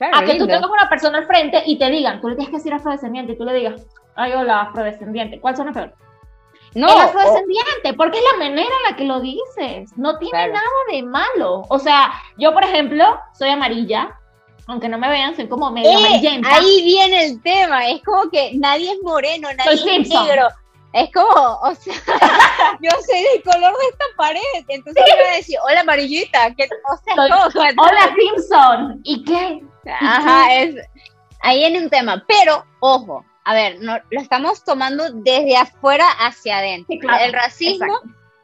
[0.00, 2.56] A que tú tengas una persona al frente y te digan, tú le tienes que
[2.58, 5.40] decir afrodescendiente y tú le digas, ay, hola, afrodescendiente.
[5.40, 5.94] ¿Cuál suena peor?
[6.74, 6.88] No.
[6.88, 9.90] El afrodescendiente, porque es la manera en la que lo dices.
[9.96, 11.62] No tiene nada de malo.
[11.68, 14.18] O sea, yo, por ejemplo, soy amarilla.
[14.68, 16.54] Aunque no me vean, soy como medio eh, amarillenta.
[16.54, 17.88] Ahí viene el tema.
[17.88, 20.48] Es como que nadie es moreno, nadie es negro.
[20.92, 21.94] Es como, o sea,
[22.80, 24.40] yo soy del color de esta pared.
[24.68, 26.54] Entonces yo voy a decir, hola amarillita.
[26.54, 29.00] ¿qué, o sea, hola Simpson.
[29.02, 29.62] ¿Y qué?
[29.86, 30.76] Ajá, es,
[31.40, 32.24] ahí viene un tema.
[32.26, 36.96] Pero, ojo, a ver, no, lo estamos tomando desde afuera hacia adentro.
[37.20, 38.00] el racismo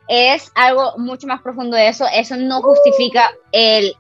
[0.09, 2.07] es algo mucho más profundo de eso.
[2.13, 3.95] Eso no justifica el,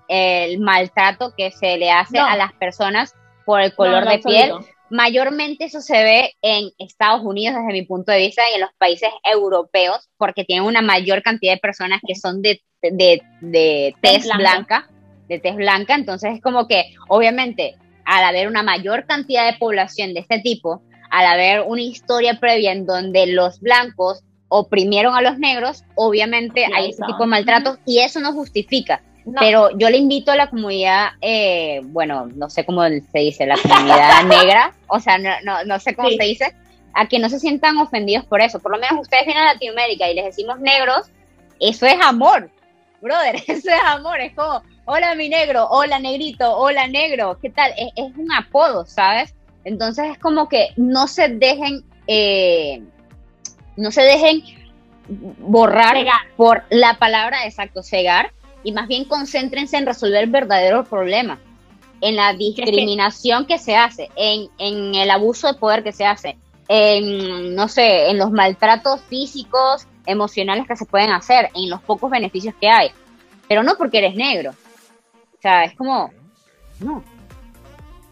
[0.58, 4.52] maltrato que se le hace a las personas por el color de piel.
[4.90, 8.70] Mayormente eso se ve en Estados Unidos desde mi punto de vista y en los
[8.78, 14.26] países europeos porque tienen una mayor cantidad de personas que son de, de, de tez
[14.34, 14.88] blanca,
[15.28, 15.94] de tez blanca.
[15.94, 20.82] Entonces es como que obviamente al haber una mayor cantidad de población de este tipo,
[21.10, 26.90] al haber una historia previa en donde los blancos oprimieron a los negros, obviamente hay
[26.90, 29.02] ese tipo de maltratos y eso no justifica.
[29.38, 33.58] Pero yo le invito a la comunidad, eh, bueno, no sé cómo se dice, la
[33.58, 36.54] comunidad negra, o sea, no, no, no sé cómo se dice,
[36.94, 38.58] a que no se sientan ofendidos por eso.
[38.58, 41.10] Por lo menos ustedes vienen a Latinoamérica y les decimos negros,
[41.60, 42.50] eso es amor,
[43.02, 47.72] brother, eso es amor, es como, hola mi negro, hola negrito, hola negro, ¿qué tal?
[47.76, 49.34] Es, es un apodo, ¿sabes?
[49.64, 52.80] Entonces es como que no se dejen, eh,
[53.76, 54.42] no se dejen
[55.40, 55.94] borrar
[56.38, 58.32] por la palabra exacto, cegar,
[58.64, 61.38] y más bien concéntrense en resolver el verdadero problema,
[62.00, 66.38] en la discriminación que se hace, en, en el abuso de poder que se hace,
[66.66, 72.10] en, no sé, en los maltratos físicos, emocionales que se pueden hacer, en los pocos
[72.10, 72.88] beneficios que hay,
[73.48, 74.54] pero no porque eres negro.
[75.38, 76.10] O sea, es como,
[76.80, 77.02] no.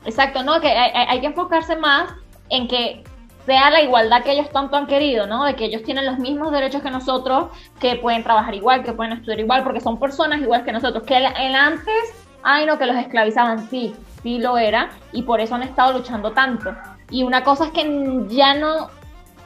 [0.04, 0.60] Exacto, ¿no?
[0.60, 2.08] Que hay, que enfocarse más
[2.48, 3.02] en que
[3.44, 5.44] sea la igualdad que ellos tanto han querido, ¿no?
[5.44, 7.48] De que ellos tienen los mismos derechos que nosotros,
[7.80, 11.02] que pueden trabajar igual, que pueden estudiar igual, porque son personas igual que nosotros.
[11.02, 15.56] Que el, antes, ay no, que los esclavizaban, sí, sí lo era, y por eso
[15.56, 16.74] han estado luchando tanto.
[17.10, 18.90] Y una cosa es que ya no,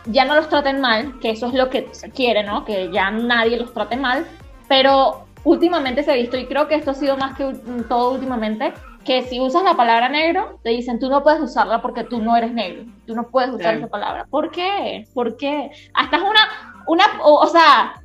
[0.06, 2.66] ya no los traten mal, que eso es lo que se quiere, ¿no?
[2.66, 4.26] Que ya nadie los trate mal,
[4.68, 7.54] pero últimamente se ha visto, y creo que esto ha sido más que
[7.88, 8.72] todo últimamente,
[9.04, 12.36] que si usas la palabra negro, te dicen tú no puedes usarla porque tú no
[12.36, 12.84] eres negro.
[13.06, 14.26] Tú no puedes usar esa palabra.
[14.28, 15.06] ¿Por qué?
[15.14, 15.70] ¿Por qué?
[15.94, 18.02] Hasta es una, una o, sea,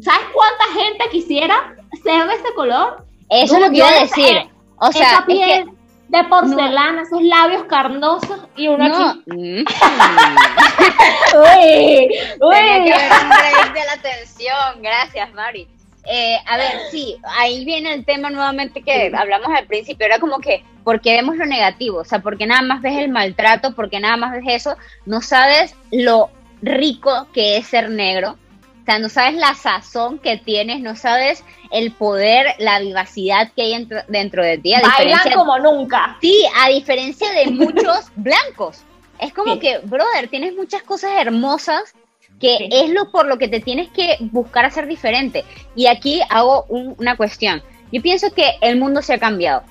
[0.00, 3.04] ¿sabes cuánta gente quisiera ser de ese color?
[3.28, 4.50] Eso es lo que iba a decir.
[4.78, 5.70] O sea, esa piel
[6.08, 9.22] de porcelana, esos labios carnosos y uno aquí.
[9.26, 9.64] Mm.
[11.36, 12.08] uy,
[12.40, 12.54] uy.
[12.54, 14.82] Tenía que haber un de la atención.
[14.82, 15.75] Gracias, Mari.
[16.08, 20.38] Eh, a ver, sí, ahí viene el tema nuevamente que hablamos al principio, era como
[20.38, 21.98] que, ¿por qué vemos lo negativo?
[21.98, 25.74] O sea, porque nada más ves el maltrato, porque nada más ves eso, no sabes
[25.90, 26.30] lo
[26.62, 28.36] rico que es ser negro,
[28.82, 31.42] o sea, no sabes la sazón que tienes, no sabes
[31.72, 34.74] el poder, la vivacidad que hay dentro, de ti.
[34.74, 36.16] A Bailan como nunca.
[36.20, 38.84] Sí, a diferencia de muchos blancos.
[39.18, 41.96] Es como que, brother, tienes muchas cosas hermosas
[42.40, 45.44] que es lo por lo que te tienes que buscar hacer diferente.
[45.74, 47.62] Y aquí hago una cuestión.
[47.92, 49.62] Yo pienso que el mundo se ha cambiado.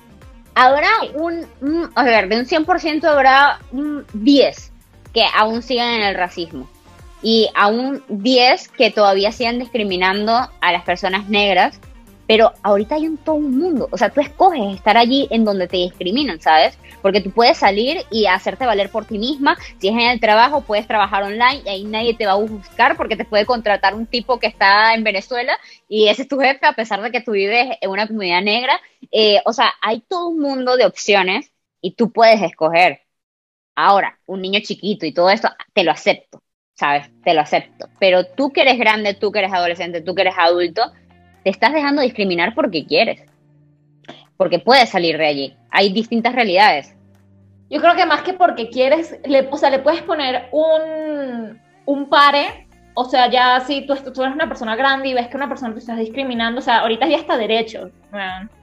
[0.54, 1.46] Habrá un,
[1.94, 4.72] a ver, de un 100% habrá un 10
[5.12, 6.68] que aún siguen en el racismo.
[7.22, 11.80] Y aún 10 que todavía sigan discriminando a las personas negras
[12.26, 15.68] pero ahorita hay en todo un mundo, o sea, tú escoges estar allí en donde
[15.68, 16.78] te discriminan, ¿sabes?
[17.02, 20.62] Porque tú puedes salir y hacerte valer por ti misma, si es en el trabajo,
[20.62, 24.06] puedes trabajar online y ahí nadie te va a buscar porque te puede contratar un
[24.06, 25.56] tipo que está en Venezuela
[25.88, 28.80] y ese es tu jefe a pesar de que tú vives en una comunidad negra,
[29.12, 33.02] eh, o sea, hay todo un mundo de opciones y tú puedes escoger.
[33.76, 36.42] Ahora, un niño chiquito y todo esto, te lo acepto,
[36.74, 37.08] ¿sabes?
[37.22, 37.88] Te lo acepto.
[38.00, 40.82] Pero tú que eres grande, tú que eres adolescente, tú que eres adulto,
[41.46, 43.22] te estás dejando discriminar porque quieres.
[44.36, 45.56] Porque puedes salir de allí.
[45.70, 46.92] Hay distintas realidades.
[47.70, 52.08] Yo creo que más que porque quieres, le, o sea, le puedes poner un, un
[52.08, 52.66] pare.
[52.94, 55.72] O sea, ya si tú, tú, eres una persona grande y ves que una persona
[55.72, 57.92] te está discriminando, o sea, ahorita ya está derecho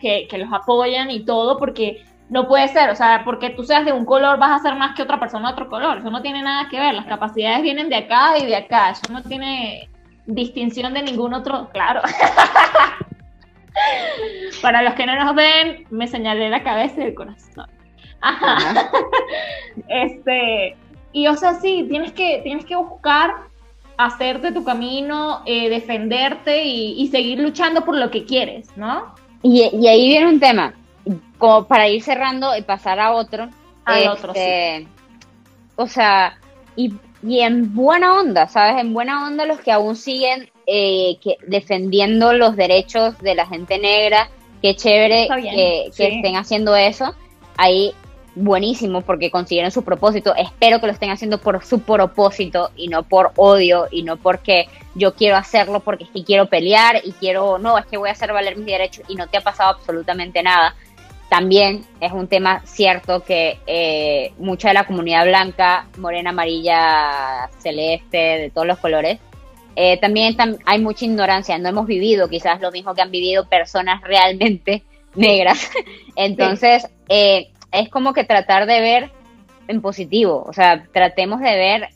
[0.01, 3.85] que, que los apoyan y todo, porque no puede ser, o sea, porque tú seas
[3.85, 6.21] de un color vas a ser más que otra persona de otro color, eso no
[6.21, 9.87] tiene nada que ver, las capacidades vienen de acá y de acá, eso no tiene
[10.25, 12.01] distinción de ningún otro, claro.
[14.61, 17.67] Para los que no nos ven, me señalé la cabeza y el corazón.
[18.21, 18.89] Ajá.
[19.87, 20.77] este,
[21.11, 23.33] y o sea, sí, tienes que, tienes que buscar
[23.97, 29.13] hacerte tu camino, eh, defenderte y, seguir luchando por lo que quieres, ¿no?
[29.41, 30.73] Y, y ahí viene un tema
[31.37, 33.49] como para ir cerrando y pasar a otro.
[33.85, 34.39] A otro, sí.
[34.39, 34.87] Este,
[35.75, 36.37] o sea,
[36.75, 36.93] y,
[37.29, 38.81] en buena onda, ¿sabes?
[38.81, 43.79] En buena onda los que aún siguen eh, que, defendiendo los derechos de la gente
[43.79, 44.29] negra,
[44.61, 47.13] qué chévere que, estén haciendo eso.
[47.57, 47.93] Ahí
[48.35, 50.33] buenísimo porque consiguieron su propósito.
[50.35, 54.67] Espero que lo estén haciendo por su propósito y no por odio y no porque
[54.95, 58.13] yo quiero hacerlo porque es que quiero pelear y quiero, no, es que voy a
[58.13, 60.75] hacer valer mis derechos y no te ha pasado absolutamente nada.
[61.29, 68.17] También es un tema cierto que eh, mucha de la comunidad blanca, morena, amarilla, celeste,
[68.17, 69.19] de todos los colores,
[69.75, 71.57] eh, también hay mucha ignorancia.
[71.57, 74.83] No hemos vivido quizás lo mismo que han vivido personas realmente
[75.15, 75.71] negras.
[76.15, 79.11] Entonces, eh, es como que tratar de ver
[79.67, 80.43] en positivo.
[80.47, 81.89] O sea, tratemos de ver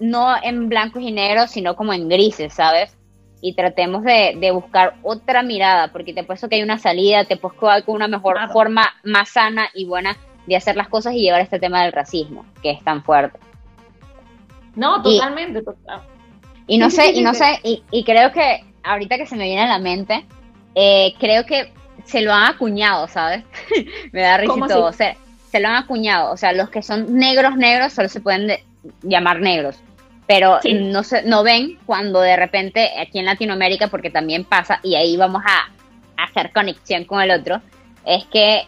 [0.00, 2.96] no en blancos y negros, sino como en grises, ¿sabes?
[3.44, 7.66] Y tratemos de, buscar otra mirada, porque te puesto que hay una salida, te puesto
[7.84, 11.58] con una mejor forma más sana y buena de hacer las cosas y llevar este
[11.58, 13.38] tema del racismo, que es tan fuerte.
[14.76, 15.60] No, totalmente,
[16.68, 19.62] y, Y no sé, y no sé, y, creo que ahorita que se me viene
[19.62, 20.24] a la mente,
[20.76, 21.72] eh, creo que
[22.04, 23.42] se lo han acuñado, ¿sabes?
[24.12, 24.92] me da risa todo.
[24.92, 25.16] Se,
[25.50, 26.32] se lo han acuñado.
[26.32, 28.52] O sea, los que son negros, negros, solo se pueden
[29.02, 29.82] llamar negros
[30.26, 34.94] pero no, se, no ven cuando de repente aquí en Latinoamérica, porque también pasa, y
[34.94, 35.70] ahí vamos a,
[36.16, 37.60] hacer conexión con el otro,
[38.06, 38.62] es que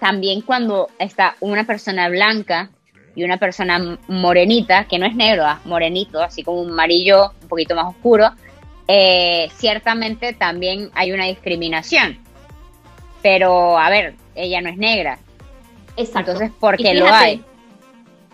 [0.00, 2.70] también cuando está una persona blanca
[3.14, 7.48] y una persona morenita, que no es negro, ah, morenito, así como un amarillo un
[7.48, 8.30] poquito más oscuro,
[8.88, 12.18] eh, ciertamente también hay una discriminación.
[13.22, 15.18] Pero, a ver, ella no es negra.
[15.96, 16.32] Exacto.
[16.32, 17.42] Entonces, ¿por qué lo hay?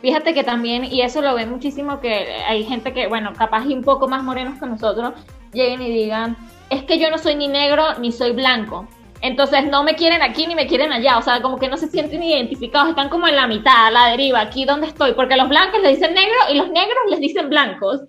[0.02, 3.72] Fíjate que también, y eso lo ve muchísimo, que hay gente que, bueno, capaz y
[3.72, 5.14] un poco más morenos que nosotros,
[5.52, 6.36] lleguen y digan,
[6.70, 8.88] es que yo no soy ni negro ni soy blanco.
[9.20, 11.86] Entonces no me quieren aquí ni me quieren allá, o sea, como que no se
[11.86, 15.48] sienten identificados, están como en la mitad, a la deriva, aquí donde estoy, porque los
[15.48, 18.00] blancos les dicen negro y los negros les dicen blancos.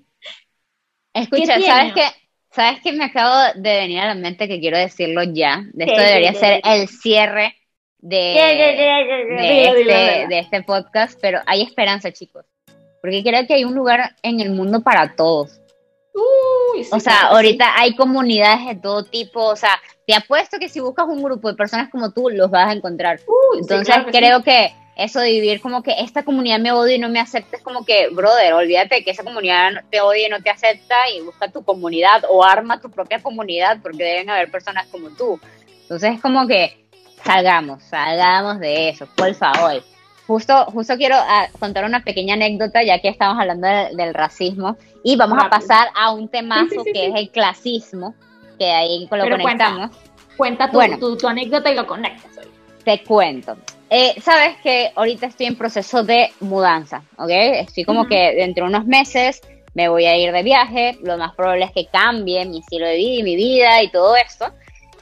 [1.14, 2.06] Escucha, ¿sabes qué?
[2.50, 5.62] ¿Sabes qué me acabo de venir a la mente que quiero decirlo ya?
[5.74, 7.56] De esto debería ser el cierre
[8.04, 12.46] de, este, de este podcast, pero hay esperanza, chicos.
[13.02, 15.62] Porque creo que hay un lugar en el mundo para todos.
[16.92, 21.08] o sea, ahorita hay comunidades de todo tipo, o sea, te apuesto que si buscas
[21.08, 23.22] un grupo de personas como tú, los vas a encontrar.
[23.58, 27.22] Entonces creo que eso de vivir como que esta comunidad me odia y no me
[27.22, 30.96] acepta es como que, brother, olvídate que esa comunidad te odia y no te acepta
[31.16, 35.40] y busca tu comunidad o arma tu propia comunidad porque deben haber personas como tú.
[35.84, 36.83] Entonces es como que
[37.24, 39.84] salgamos, salgamos de eso, por favor.
[40.26, 45.16] Justo, justo quiero ah, contar una pequeña anécdota, ya que estamos hablando del racismo, y
[45.18, 48.16] vamos a pasar a un temazo que es el clasismo,
[48.58, 49.92] que ahí lo conectamos.
[50.38, 52.32] Cuenta, tu, tu, anécdota y lo conectas.
[52.84, 53.56] Te cuento.
[53.90, 57.30] Eh, Sabes que ahorita estoy en proceso de mudanza, ¿ok?
[57.30, 59.42] Estoy como que dentro de unos meses
[59.74, 62.96] me voy a ir de viaje, lo más probable es que cambie mi estilo de
[62.96, 64.46] vida y mi vida y todo esto.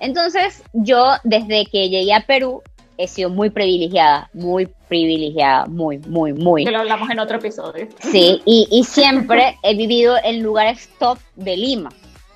[0.01, 2.63] Entonces, yo desde que llegué a Perú
[2.97, 6.65] he sido muy privilegiada, muy privilegiada, muy, muy, muy.
[6.65, 7.87] Que lo hablamos en otro episodio.
[7.99, 11.91] Sí, y, siempre he vivido en lugares top de Lima.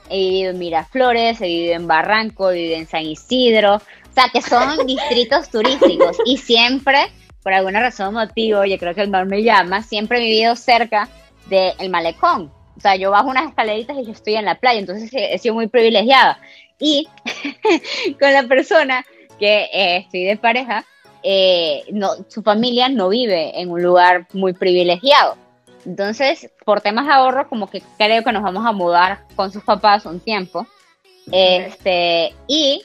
[0.09, 4.29] He vivido en Miraflores, he vivido en Barranco, he vivido en San Isidro, o sea,
[4.31, 6.17] que son distritos turísticos.
[6.25, 7.07] Y siempre,
[7.43, 10.55] por alguna razón o motivo, yo creo que el mar me llama, siempre he vivido
[10.55, 11.09] cerca
[11.49, 12.51] del malecón.
[12.77, 15.55] O sea, yo bajo unas escaleritas y yo estoy en la playa, entonces he sido
[15.55, 16.39] muy privilegiada.
[16.79, 17.07] Y
[18.19, 19.05] con la persona
[19.39, 20.85] que eh, estoy de pareja,
[21.23, 25.37] eh, no, su familia no vive en un lugar muy privilegiado.
[25.85, 29.63] Entonces, por temas de ahorro, como que creo que nos vamos a mudar con sus
[29.63, 30.65] papás un tiempo.
[31.31, 32.83] Este, y,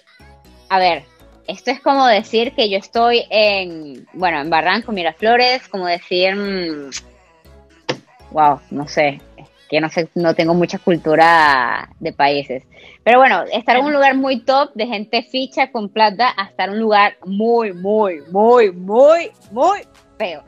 [0.69, 1.05] a ver,
[1.47, 6.35] esto es como decir que yo estoy en, bueno, en Barranco, Miraflores, como decir,
[8.31, 9.21] wow, mm, no sé,
[9.71, 12.65] que no sé, no tengo mucha cultura de países.
[13.05, 16.69] Pero bueno, estar en un lugar muy top de gente ficha con plata a estar
[16.69, 19.79] en un lugar muy, muy, muy, muy, muy
[20.19, 20.43] feo.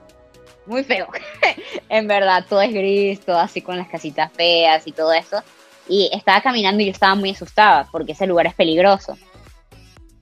[0.66, 1.07] Muy feo.
[1.89, 5.41] en verdad, todo es gris, todo así con las casitas feas y todo eso.
[5.89, 9.16] Y estaba caminando y yo estaba muy asustada porque ese lugar es peligroso.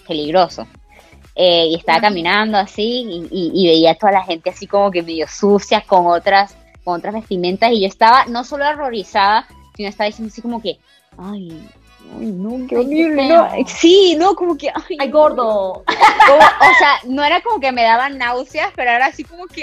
[0.07, 0.67] Peligroso.
[1.35, 5.03] Eh, y estaba caminando así y, y, veía a toda la gente así como que
[5.03, 6.55] medio sucia con otras,
[6.91, 10.79] con otras vestimentas y yo estaba no solo horrorizada, sino estaba diciendo así como que,
[11.17, 11.71] ay,
[12.19, 13.49] ay no, qué horrible, no.
[13.67, 15.73] Sí, no, como que, ay, gordo.
[15.73, 19.63] o sea, no era como que me daban náuseas, pero era así como que,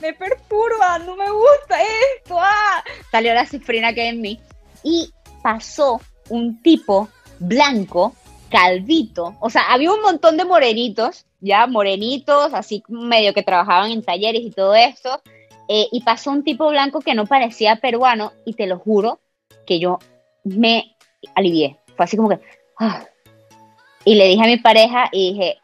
[0.00, 1.78] me perturba, no me gusta
[2.16, 2.82] esto, ah.
[3.10, 4.40] Salió la cifrina que hay en mí
[4.82, 5.10] y
[5.42, 7.08] pasó un tipo
[7.38, 8.14] blanco
[8.50, 14.02] calvito, o sea, había un montón de morenitos, ya morenitos, así medio que trabajaban en
[14.02, 15.20] talleres y todo eso,
[15.68, 19.20] eh, y pasó un tipo blanco que no parecía peruano, y te lo juro
[19.66, 19.98] que yo
[20.44, 20.96] me
[21.34, 22.40] alivié, fue así como que,
[22.78, 23.04] ah.
[24.04, 25.58] y le dije a mi pareja y dije,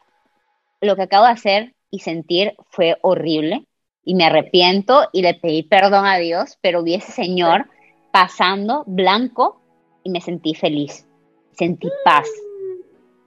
[0.81, 3.65] lo que acabo de hacer y sentir fue horrible,
[4.05, 7.69] y me arrepiento y le pedí perdón a Dios, pero vi ese señor
[8.11, 9.61] pasando blanco
[10.03, 11.05] y me sentí feliz,
[11.53, 12.27] sentí paz.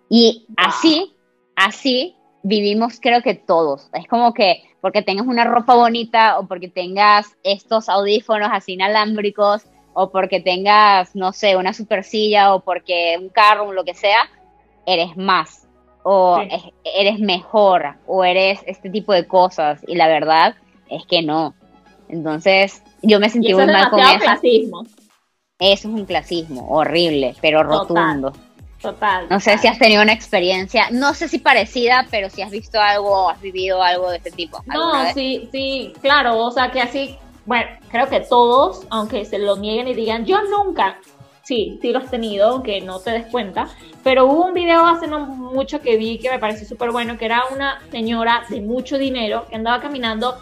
[0.08, 1.14] Y así,
[1.56, 2.15] así
[2.46, 3.88] vivimos creo que todos.
[3.92, 9.64] Es como que porque tengas una ropa bonita o porque tengas estos audífonos así inalámbricos
[9.94, 13.94] o porque tengas, no sé, una super silla o porque un carro o lo que
[13.94, 14.28] sea,
[14.86, 15.66] eres más
[16.04, 16.40] o
[16.84, 20.54] eres mejor o eres este tipo de cosas y la verdad
[20.88, 21.54] es que no.
[22.08, 24.18] Entonces, yo me sentí muy mal con eso.
[24.20, 24.82] Clasismo.
[25.58, 28.32] Eso es un clasismo horrible, pero rotundo.
[28.80, 29.26] Total.
[29.30, 32.80] No sé si has tenido una experiencia, no sé si parecida, pero si has visto
[32.80, 34.62] algo, has vivido algo de este tipo.
[34.66, 37.16] No, sí, sí, claro, o sea que así,
[37.46, 40.98] bueno, creo que todos, aunque se lo nieguen y digan, yo nunca,
[41.42, 43.68] sí, sí lo has tenido, aunque no te des cuenta,
[44.04, 47.24] pero hubo un video hace no mucho que vi que me pareció súper bueno, que
[47.24, 50.36] era una señora de mucho dinero que andaba caminando,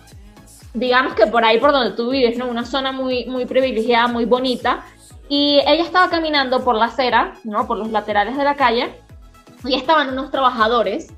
[0.75, 2.49] digamos que por ahí por donde tú vives, ¿no?
[2.49, 4.85] Una zona muy, muy privilegiada, muy bonita,
[5.29, 7.67] y ella estaba caminando por la acera, ¿no?
[7.67, 8.95] Por los laterales de la calle,
[9.65, 11.13] y estaban unos trabajadores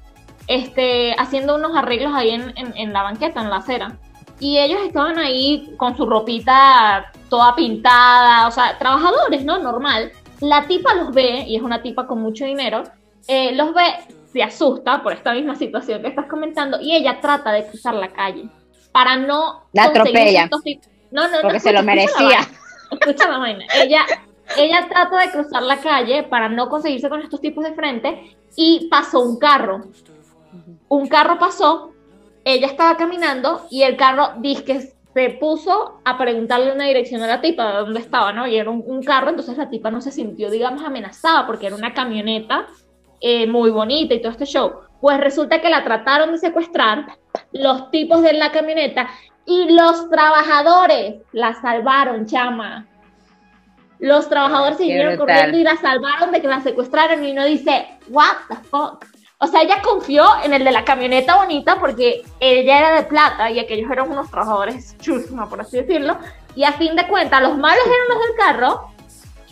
[0.46, 3.98] este, haciendo unos arreglos ahí en, en, la banqueta, en la acera.
[4.38, 9.58] Y ellos estaban ahí con su ropita toda pintada, o sea, trabajadores, ¿no?
[9.58, 10.12] Normal.
[10.40, 12.84] La tipa los ve, y es una tipa con mucho dinero,
[13.26, 13.82] eh, los ve,
[14.32, 18.12] se asusta por esta misma situación que estás comentando, y ella trata de cruzar la
[18.12, 18.48] calle
[18.92, 19.64] para no...
[19.72, 20.48] La atropella.
[21.10, 22.40] No, no, porque se lo merecía
[22.90, 23.64] escucha la vaina.
[23.74, 24.04] Ella,
[24.56, 28.88] ella trata de cruzar la calle para no conseguirse con estos tipos de frente y
[28.90, 29.82] pasó un carro.
[30.88, 31.92] Un carro pasó,
[32.44, 34.34] ella estaba caminando y el carro
[34.64, 38.46] que se puso a preguntarle una dirección a la tipa de dónde estaba, ¿no?
[38.46, 41.94] Y era un, carro, entonces la tipa no se sintió, digamos, amenazada porque era una
[41.94, 42.66] camioneta
[43.20, 44.72] eh, muy bonita y todo este show.
[45.00, 47.06] Pues resulta que la trataron de secuestrar
[47.52, 49.08] los tipos de la camioneta
[49.46, 52.86] y los trabajadores la salvaron, chama.
[53.98, 58.36] Los trabajadores siguieron corriendo y la salvaron de que la secuestraron y uno dice, what
[58.48, 59.06] the fuck.
[59.38, 63.50] O sea, ella confió en el de la camioneta bonita porque ella era de plata
[63.50, 66.18] y aquellos eran unos trabajadores chusma, por así decirlo.
[66.54, 68.90] Y a fin de cuentas, los malos eran los del carro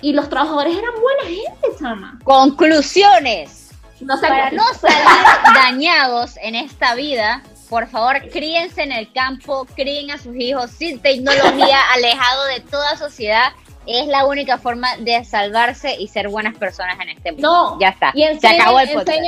[0.00, 2.18] y los trabajadores eran buena gente, chama.
[2.24, 3.70] Conclusiones.
[4.00, 4.98] No Para no salir
[5.54, 7.42] dañados en esta vida,
[7.74, 12.96] por favor, críense en el campo, críen a sus hijos sin tecnología, alejado de toda
[12.96, 13.48] sociedad.
[13.84, 17.48] Es la única forma de salvarse y ser buenas personas en este mundo.
[17.50, 18.12] No, ya está.
[18.14, 19.18] Y Se acabó el podcast.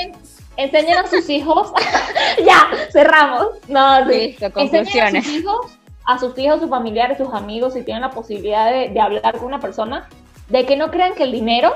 [0.57, 1.73] Enseñen, a sus hijos.
[2.47, 3.49] ya, cerramos.
[3.67, 4.37] No, sí.
[4.55, 5.27] conclusiones.
[5.27, 9.01] a sus hijos, a sus hijos, sus familiares, sus amigos, si tienen la posibilidad de,
[9.01, 10.09] hablar con una persona,
[10.51, 11.75] de que no crean que el dinero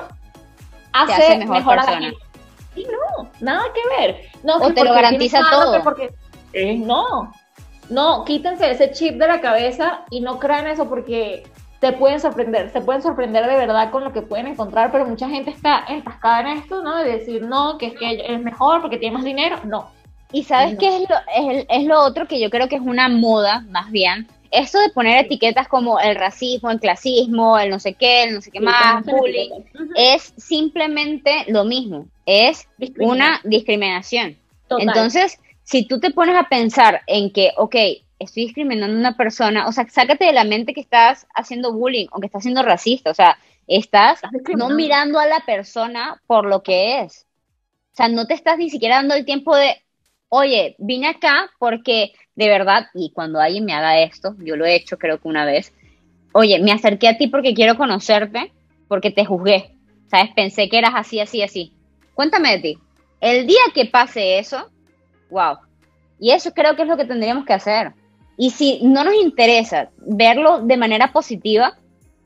[0.92, 2.12] hace, mejor, a la.
[2.76, 4.30] Y no, nada que ver.
[4.44, 5.82] No, o te lo garantiza todo.
[5.82, 6.14] porque
[6.52, 7.32] eh, no,
[7.88, 11.44] no, quítense ese chip de la cabeza y no crean eso porque
[11.80, 15.28] te pueden sorprender, se pueden sorprender de verdad con lo que pueden encontrar, pero mucha
[15.28, 16.98] gente está enfascada en esto, ¿no?
[16.98, 19.90] De decir, no, que es que es mejor porque tiene más dinero, no.
[20.32, 21.16] Y sabes qué es lo,
[21.50, 24.90] es, es lo otro que yo creo que es una moda, más bien, esto de
[24.90, 28.60] poner etiquetas como el racismo, el clasismo, el no sé qué, el no sé qué
[28.60, 29.50] más, bullying,
[29.96, 34.36] es simplemente lo mismo, es una discriminación.
[34.78, 35.40] Entonces,
[35.70, 37.76] si tú te pones a pensar en que, ok,
[38.18, 42.08] estoy discriminando a una persona, o sea, sácate de la mente que estás haciendo bullying
[42.10, 44.20] o que estás siendo racista, o sea, estás
[44.56, 47.24] no mirando a la persona por lo que es.
[47.92, 49.80] O sea, no te estás ni siquiera dando el tiempo de,
[50.28, 54.74] oye, vine acá porque de verdad, y cuando alguien me haga esto, yo lo he
[54.74, 55.72] hecho creo que una vez,
[56.32, 58.52] oye, me acerqué a ti porque quiero conocerte,
[58.88, 59.76] porque te juzgué,
[60.10, 60.32] ¿sabes?
[60.34, 61.72] Pensé que eras así, así, así.
[62.14, 62.78] Cuéntame de ti.
[63.20, 64.68] El día que pase eso,
[65.30, 65.58] wow.
[66.18, 67.92] Y eso creo que es lo que tendríamos que hacer.
[68.36, 71.76] Y si no nos interesa verlo de manera positiva,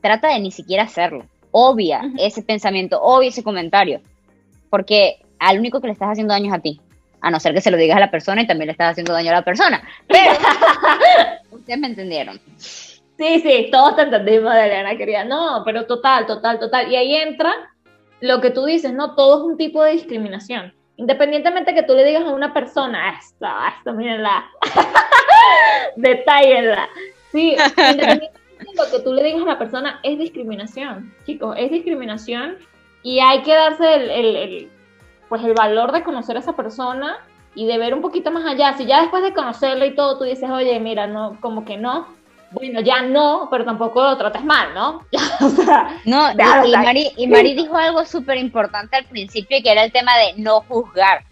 [0.01, 1.25] trata de ni siquiera hacerlo.
[1.51, 4.01] Obvia ese pensamiento, obvia ese comentario.
[4.69, 6.81] Porque al único que le estás haciendo daño es a ti
[7.25, 9.11] a no ser que se lo digas a la persona y también le estás haciendo
[9.11, 9.81] daño a la persona.
[10.07, 10.31] Pero
[11.51, 12.39] ustedes me entendieron.
[12.57, 15.25] Sí, sí, todos te entendimos, Elena, querida.
[15.25, 16.91] No, pero total, total, total.
[16.91, 17.51] Y ahí entra
[18.21, 19.15] lo que tú dices, ¿no?
[19.15, 20.75] Todo es un tipo de discriminación.
[20.97, 24.45] Independientemente que tú le digas a una persona, esto, esto, mírenla,
[25.97, 26.87] detállenla.
[27.31, 27.55] Sí,
[27.91, 32.57] independientemente de lo que tú le digas a la persona, es discriminación, chicos, es discriminación
[33.03, 34.69] y hay que darse el
[35.29, 37.17] pues el valor de conocer a esa persona
[37.55, 38.73] y de ver un poquito más allá.
[38.73, 42.07] Si ya después de conocerla y todo tú dices, oye, mira, no, como que no,
[42.51, 45.01] bueno, ya no, pero tampoco lo trates mal, ¿no?
[45.41, 49.83] o sea, no, y, Mari, y Mari dijo algo súper importante al principio, que era
[49.83, 51.23] el tema de no juzgar.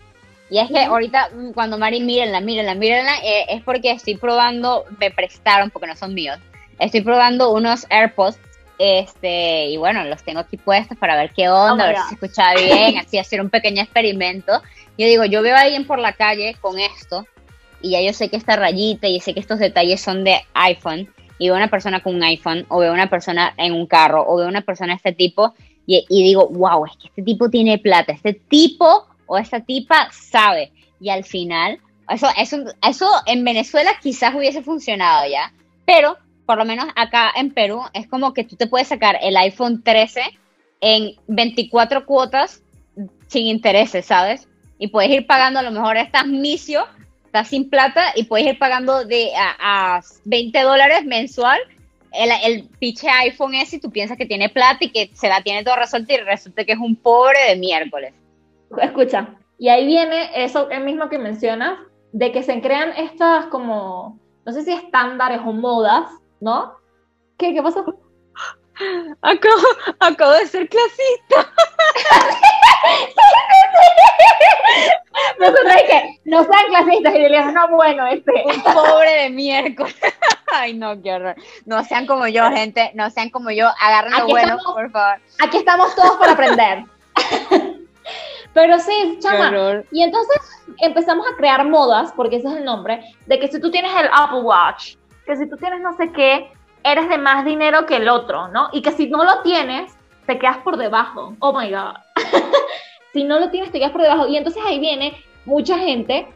[0.49, 4.85] Y es que ahorita, mm, cuando Mari, mírenla, mírenla, mírenla, eh, es porque estoy probando,
[4.99, 6.37] me prestaron, porque no son míos,
[6.79, 8.37] estoy probando unos AirPods
[8.77, 12.13] este, y bueno, los tengo aquí puestos para ver qué onda, a ver si se
[12.15, 14.61] escucha bien, así hacer un pequeño experimento.
[14.97, 17.25] Yo digo, yo veo a alguien por la calle con esto,
[17.83, 21.13] y ya yo sé que esta rayita y sé que estos detalles son de iPhone,
[21.37, 24.37] y veo una persona con un iPhone, o veo una persona en un carro, o
[24.37, 25.53] veo una persona de este tipo,
[25.85, 30.71] y, digo, wow, es que este tipo tiene plata, este tipo o esta tipa sabe.
[31.01, 31.79] Y al final,
[32.09, 35.51] eso, eso, eso en Venezuela quizás hubiese funcionado ya,
[35.85, 39.35] pero por lo menos acá en Perú, es como que tú te puedes sacar el
[39.37, 40.21] iPhone 13
[40.81, 42.61] en 24 cuotas
[43.27, 44.47] sin intereses, ¿sabes?
[44.77, 46.85] Y puedes ir pagando, a lo mejor estás misio,
[47.33, 51.59] estás sin plata y puedes ir pagando de a, 20 dólares mensual
[52.11, 55.41] el, el pinche iPhone ese y tú piensas que tiene plata y que se la
[55.41, 58.13] tiene todo resuelto y resulta que es un pobre de miércoles.
[58.79, 61.79] Escucha, y ahí viene eso mismo que mencionas,
[62.11, 66.07] de que se crean estas como, no sé si estándares o modas
[66.39, 66.73] ¿no?
[67.37, 67.51] ¿Qué?
[67.51, 67.61] ¿Qué?
[69.21, 69.61] Acabo,
[69.99, 71.53] acabo de ser clasista.
[75.39, 78.31] Nosotros que no sean clasistas y le no, bueno, este.
[78.45, 79.95] Un pobre de miércoles.
[80.51, 81.35] Ay, no, qué horror.
[81.65, 82.91] No sean como yo, gente.
[82.95, 83.69] No sean como yo.
[83.79, 85.19] Agarren lo bueno, por favor.
[85.39, 86.85] Aquí estamos todos para aprender.
[88.53, 89.83] Pero sí, chama.
[89.91, 90.37] Y entonces
[90.79, 94.07] empezamos a crear modas, porque ese es el nombre, de que si tú tienes el
[94.13, 94.95] Apple Watch,
[95.25, 96.51] que si tú tienes no sé qué,
[96.83, 98.69] eres de más dinero que el otro, ¿no?
[98.71, 101.35] Y que si no lo tienes, te quedas por debajo.
[101.39, 101.95] Oh my God.
[103.13, 104.27] si no lo tienes, te quedas por debajo.
[104.27, 106.27] Y entonces ahí viene mucha gente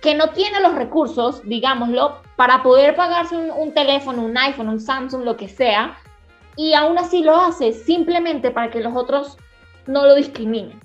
[0.00, 5.24] que no tiene los recursos, digámoslo, para poder pagarse un, teléfono, un iPhone, un Samsung,
[5.24, 5.98] lo que sea,
[6.56, 9.36] y aún así lo hace simplemente para que los otros
[9.86, 10.80] no lo discriminen,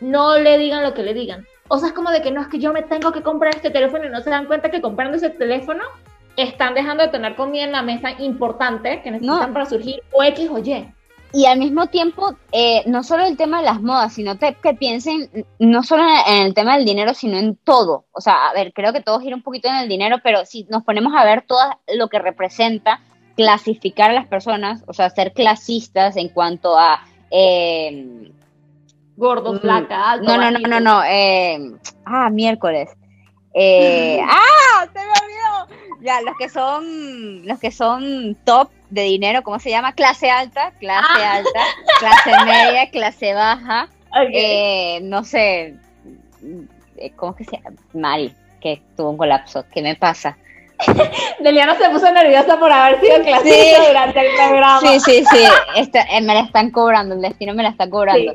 [0.00, 1.46] no le digan lo que le digan.
[1.68, 3.70] O sea, es como de que no es que yo me tengo que comprar este
[3.70, 5.82] teléfono y no se dan cuenta que comprando ese teléfono
[6.36, 10.48] están dejando de tener comida en la mesa importante que necesitan para surgir o X
[10.50, 10.86] o Y.
[11.32, 15.46] Y al mismo tiempo, eh, no solo el tema de las modas, sino que piensen
[15.58, 18.06] no solo en el tema del dinero, sino en todo.
[18.12, 20.64] O sea, a ver, creo que todo gira un poquito en el dinero, pero si
[20.70, 21.60] nos ponemos a ver todo
[21.94, 23.00] lo que representa
[23.36, 27.02] clasificar a las personas, o sea, ser clasistas en cuanto a...
[27.30, 28.30] Eh,
[29.16, 30.26] Gordo, mm, flaca, alto.
[30.26, 31.02] No, no, no, no, no.
[31.04, 31.58] Eh,
[32.04, 32.90] ah, miércoles.
[33.54, 34.65] ¡Ah!
[36.06, 39.92] Ya, los que son, los que son top de dinero, ¿cómo se llama?
[39.92, 41.32] Clase alta, clase ah.
[41.32, 41.60] alta,
[41.98, 43.88] clase media, clase baja,
[44.32, 45.74] eh, no sé,
[46.96, 47.76] eh, ¿cómo es que se llama?
[47.92, 50.38] Mari, que tuvo un colapso, ¿qué me pasa?
[51.40, 54.80] Deliana se puso nerviosa por haber sido clasista durante el programa.
[54.82, 55.44] Sí, sí, sí,
[55.74, 58.32] este, eh, me la están cobrando, el destino me la está cobrando.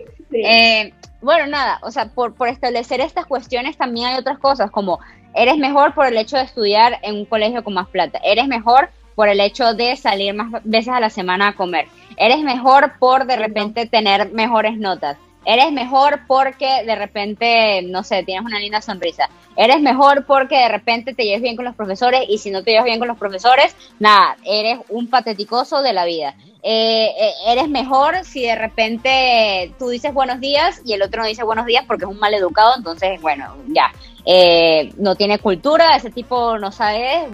[1.22, 5.00] bueno, nada, o sea, por, por establecer estas cuestiones también hay otras cosas, como
[5.34, 8.20] Eres mejor por el hecho de estudiar en un colegio con más plata.
[8.24, 11.88] Eres mejor por el hecho de salir más veces a la semana a comer.
[12.18, 15.18] Eres mejor por de repente tener mejores notas.
[15.44, 19.28] eres mejor porque de repente, no sé, tienes una linda sonrisa.
[19.56, 22.72] Eres mejor porque de repente te lleves bien con los profesores y si no te
[22.72, 26.36] llevas bien con los profesores, nada, eres un pateticoso de la vida.
[26.64, 31.28] Eh, eh, eres mejor si de repente tú dices buenos días y el otro no
[31.28, 33.92] dice buenos días porque es un mal educado, entonces, bueno, ya.
[34.26, 37.28] Eh, no tiene cultura, ese tipo no sabe.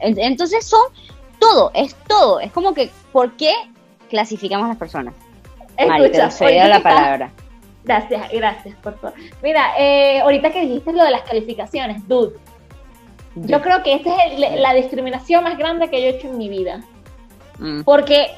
[0.00, 0.82] Entonces son
[1.38, 2.40] todo, es todo.
[2.40, 3.52] Es como que, ¿por qué
[4.08, 5.14] clasificamos a las personas?
[5.76, 7.30] Escucha, Mari, la palabra.
[7.84, 9.12] Gracias, gracias por todo.
[9.42, 12.36] Mira, eh, ahorita que dijiste lo de las calificaciones, dude.
[13.36, 16.48] Yo creo que esta es la discriminación más grande que yo he hecho en mi
[16.48, 16.80] vida.
[17.58, 17.82] Mm.
[17.82, 18.28] Porque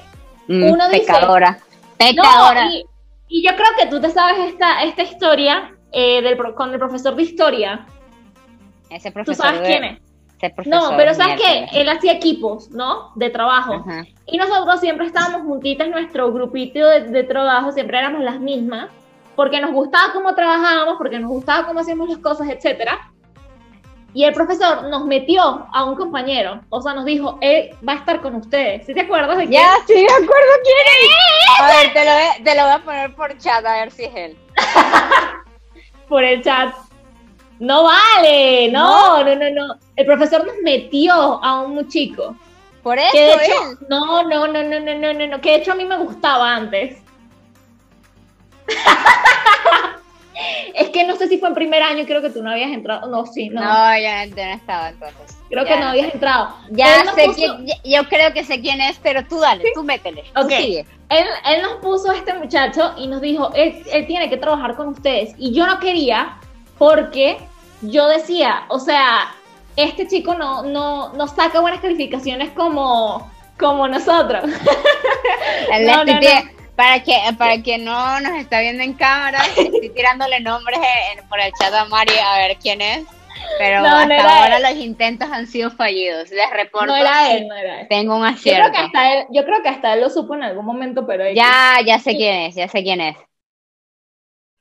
[0.48, 1.06] mm, uno dice.
[1.06, 1.58] Pecadora.
[1.98, 2.68] Pecadora.
[2.70, 7.16] y, yo creo que tú te sabes esta, esta historia eh, del, con el profesor
[7.16, 7.86] de historia.
[8.90, 9.34] Ese profesor.
[9.34, 10.00] ¿Tú sabes quién es?
[10.66, 13.12] no, pero sabes que él hacía equipos, ¿no?
[13.14, 13.82] De trabajo.
[14.26, 18.90] Y nosotros siempre estábamos juntitas, nuestro grupito de, trabajo, siempre éramos las mismas,
[19.34, 23.10] porque nos gustaba cómo trabajábamos, porque nos gustaba cómo hacíamos las cosas, etcétera.
[24.12, 27.96] Y el profesor nos metió a un compañero, o sea, nos dijo, él va a
[27.96, 28.84] estar con ustedes.
[28.84, 29.62] ¿Sí te acuerdas de quién?
[29.62, 31.60] Ya, sí me acuerdo quién es.
[31.60, 34.14] A ver, te lo, te lo voy a poner por chat, a ver si es
[34.14, 34.36] él.
[36.08, 36.74] por el chat.
[37.58, 39.78] No vale, no, no, no, no.
[39.96, 42.36] El profesor nos metió a un chico.
[42.82, 43.08] Por eso.
[43.12, 45.40] Que de hecho, no, no, no, no, no, no, no, no.
[45.40, 46.98] Que de hecho a mí me gustaba antes.
[50.74, 53.08] es que no sé si fue en primer año, creo que tú no habías entrado.
[53.08, 53.62] No, sí, no.
[53.62, 55.35] No, yo no, no estaba entonces.
[55.48, 56.56] Creo que no habías entrado.
[56.70, 60.24] Ya sé quién, yo creo que sé quién es, pero tú dale, tú métele.
[60.34, 60.50] Ok.
[60.50, 64.74] Él, él, nos puso a este muchacho y nos dijo, él, él tiene que trabajar
[64.74, 65.34] con ustedes.
[65.38, 66.38] Y yo no quería
[66.78, 67.38] porque
[67.82, 69.34] yo decía, o sea,
[69.76, 74.44] este chico no, no, no saca buenas calificaciones como, como nosotros.
[76.76, 80.78] Para que para que no nos está viendo en cámara, estoy tirándole nombres
[81.26, 83.04] por el chat a Mari a ver quién es.
[83.58, 86.30] Pero hasta ahora los intentos han sido fallidos.
[86.30, 86.86] Les reporto.
[86.86, 87.88] No era él, no era él.
[87.88, 88.66] Tengo un acierto.
[88.66, 91.06] Yo creo, que hasta él, yo creo que hasta él lo supo en algún momento,
[91.06, 91.30] pero.
[91.32, 93.16] Ya, ya sé quién es, ya sé quién es.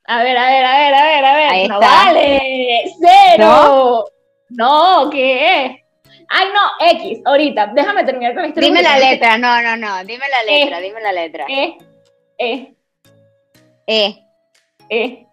[0.04, 1.68] A ver, a ver, a ver, a ver, a ver.
[1.68, 2.84] no vale.
[3.00, 4.04] Cero.
[4.50, 5.72] No, ¿qué es?
[6.28, 7.68] Ay, no, X, ahorita.
[7.74, 8.68] Déjame terminar con la historia.
[8.68, 10.04] Dime la letra, no, no, no.
[10.04, 11.46] Dime la letra, dime la letra.
[11.48, 11.78] E.
[12.38, 12.74] E.
[13.86, 14.22] E.
[14.88, 15.25] E.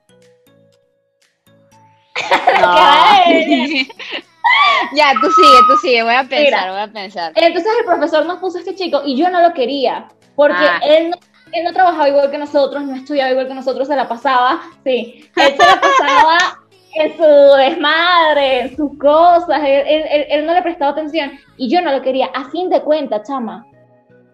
[2.61, 2.75] No.
[4.95, 7.33] ya, tú sigue, tú sigue, voy a pensar, voy a pensar.
[7.35, 10.79] Entonces el profesor nos puso a este chico y yo no lo quería, porque ah.
[10.83, 11.17] él no
[11.53, 15.29] él no trabajaba igual que nosotros, no estudiaba igual que nosotros, se la pasaba, sí,
[15.35, 16.59] él se la pasaba
[16.95, 22.01] en su desmadre, en sus cosas, él, no le prestaba atención y yo no lo
[22.01, 22.27] quería.
[22.33, 23.65] A fin de cuentas, chama,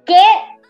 [0.05, 0.23] qué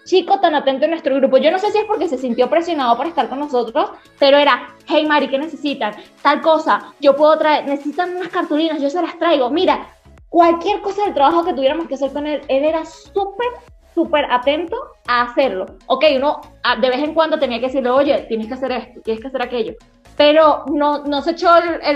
[0.10, 1.38] chico tan atento en nuestro grupo.
[1.38, 4.76] Yo no sé si es porque se sintió presionado por estar con nosotros, pero era,
[4.88, 5.94] hey Mari, ¿qué necesitan?
[6.24, 9.52] Tal cosa, yo puedo traer, necesitan unas cartulinas, yo se las traigo.
[9.52, 9.88] Mira,
[10.28, 13.48] cualquier cosa del trabajo que tuviéramos que hacer con él, él era súper
[13.94, 15.66] súper atento a hacerlo.
[15.88, 19.02] Ok, uno ah, de vez en cuando tenía que decirle, oye, tienes que hacer esto,
[19.02, 19.74] tienes que hacer aquello.
[20.18, 21.50] Pero no, no se echó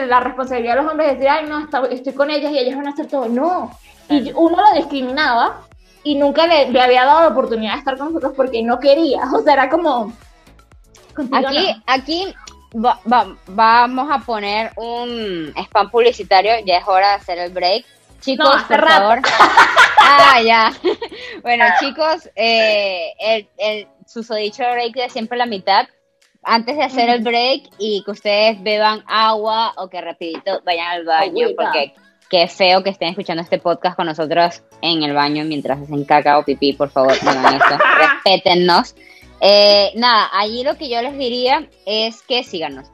[0.08, 2.88] la responsabilidad de los hombres de decir, ay, no, estoy con ellas y ellas van
[2.88, 3.28] a hacer todo.
[3.28, 3.72] No.
[4.10, 5.62] Y uno lo discriminaba
[6.04, 9.22] y nunca le, le, había dado la oportunidad de estar con nosotros porque no quería.
[9.34, 10.14] O sea, era como...
[11.32, 12.36] Aquí, aquí
[12.74, 17.86] vamos a poner un spam publicitario, ya es hora de hacer el break.
[18.20, 19.22] Chicos, por favor.
[20.06, 20.74] Ah, ya.
[21.44, 25.88] bueno, chicos, eh, el, el susodicho break de siempre la mitad.
[26.44, 31.06] Antes de hacer el break y que ustedes beban agua o que rapidito vayan al
[31.06, 31.94] baño, porque
[32.34, 36.40] qué feo que estén escuchando este podcast con nosotros en el baño mientras hacen caca
[36.40, 37.78] o pipí, por favor, hagan eso.
[38.24, 38.96] Respétennos.
[39.40, 42.90] Eh, nada, allí lo que yo les diría es que síganos.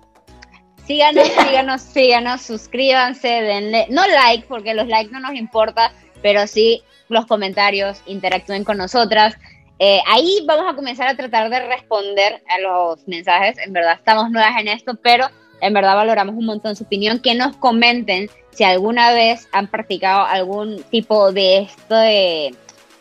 [0.85, 6.83] Síganos, síganos, síganos, suscríbanse, denle, no like, porque los likes no nos importa, pero sí
[7.07, 9.37] los comentarios, interactúen con nosotras.
[9.79, 13.57] Eh, ahí vamos a comenzar a tratar de responder a los mensajes.
[13.59, 15.29] En verdad estamos nuevas en esto, pero
[15.61, 17.19] en verdad valoramos un montón su opinión.
[17.19, 22.55] Que nos comenten si alguna vez han practicado algún tipo de esto de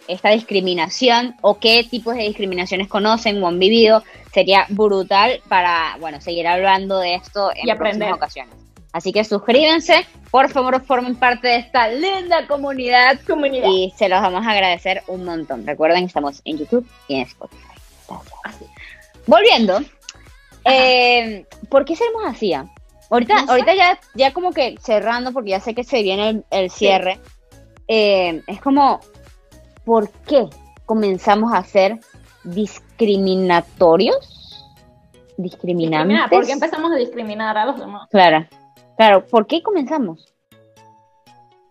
[0.06, 4.02] esta discriminación o qué tipos de discriminaciones conocen o han vivido.
[4.32, 8.54] Sería brutal para, bueno, seguir hablando de esto en próximas ocasiones.
[8.92, 13.68] Así que suscríbanse, por favor formen parte de esta linda comunidad, comunidad.
[13.68, 15.66] y se los vamos a agradecer un montón.
[15.66, 17.64] Recuerden que estamos en YouTube y en Spotify.
[19.26, 19.80] Volviendo,
[20.68, 22.52] eh, ¿por qué seremos así?
[22.52, 22.66] Ah?
[23.10, 27.18] Ahorita, ahorita ya, ya como que cerrando, porque ya sé que se viene el, cierre,
[27.86, 29.00] eh, es como,
[29.84, 30.48] ¿por qué
[30.84, 31.98] comenzamos a ser
[32.44, 34.38] discriminatorios?
[35.38, 36.28] discriminantes.
[36.28, 38.08] ¿Por qué empezamos a discriminar a los demás?
[38.10, 38.46] Claro,
[38.96, 40.34] claro, ¿por qué comenzamos?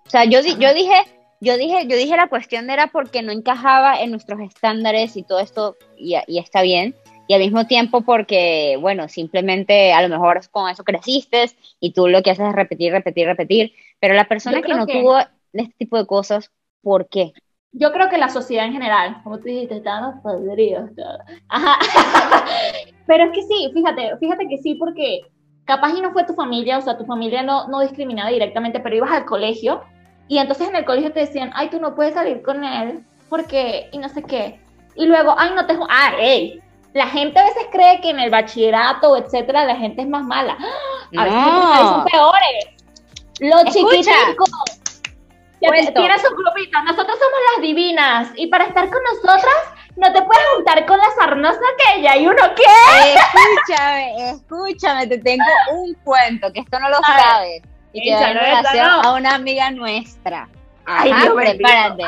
[0.05, 0.95] O sea, yo, yo dije,
[1.41, 5.39] yo dije, yo dije la cuestión era porque no encajaba en nuestros estándares y todo
[5.39, 6.95] esto, y, y está bien,
[7.27, 12.07] y al mismo tiempo porque, bueno, simplemente a lo mejor con eso creciste y tú
[12.07, 15.17] lo que haces es repetir, repetir, repetir, pero la persona que no tuvo
[15.53, 16.51] este tipo de cosas,
[16.81, 17.33] ¿por qué?
[17.73, 20.89] Yo creo que la sociedad en general, como tú dijiste, están podridos.
[21.49, 21.77] Ajá.
[23.07, 25.21] pero es que sí, fíjate, fíjate que sí, porque
[25.65, 28.95] capaz y no fue tu familia, o sea, tu familia no, no discriminaba directamente, pero
[28.95, 29.81] ibas al colegio
[30.27, 33.89] y entonces en el colegio te decían, ay, tú no puedes salir con él porque,
[33.91, 34.59] y no sé qué.
[34.95, 35.77] Y luego, ay, no te...
[35.89, 36.61] Ah, hey,
[36.93, 40.57] la gente a veces cree que en el bachillerato, etcétera, la gente es más mala.
[41.17, 41.39] A veces
[41.79, 42.77] son peores.
[43.39, 44.07] Los chiquitos
[45.59, 46.81] tienen su grupito.
[46.83, 48.29] Nosotros somos las divinas.
[48.35, 49.55] Y para estar con nosotras,
[49.95, 52.17] no te puedes juntar con la sarnosa que ella.
[52.17, 52.63] ¿Y uno qué?
[53.15, 55.07] Escúchame, escúchame.
[55.07, 57.61] Te tengo un cuento que esto no lo sabes.
[57.93, 60.49] Y que en relación a una amiga nuestra.
[60.85, 62.03] Ay, Dios prepárate.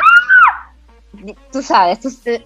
[1.51, 1.99] Tú sabes,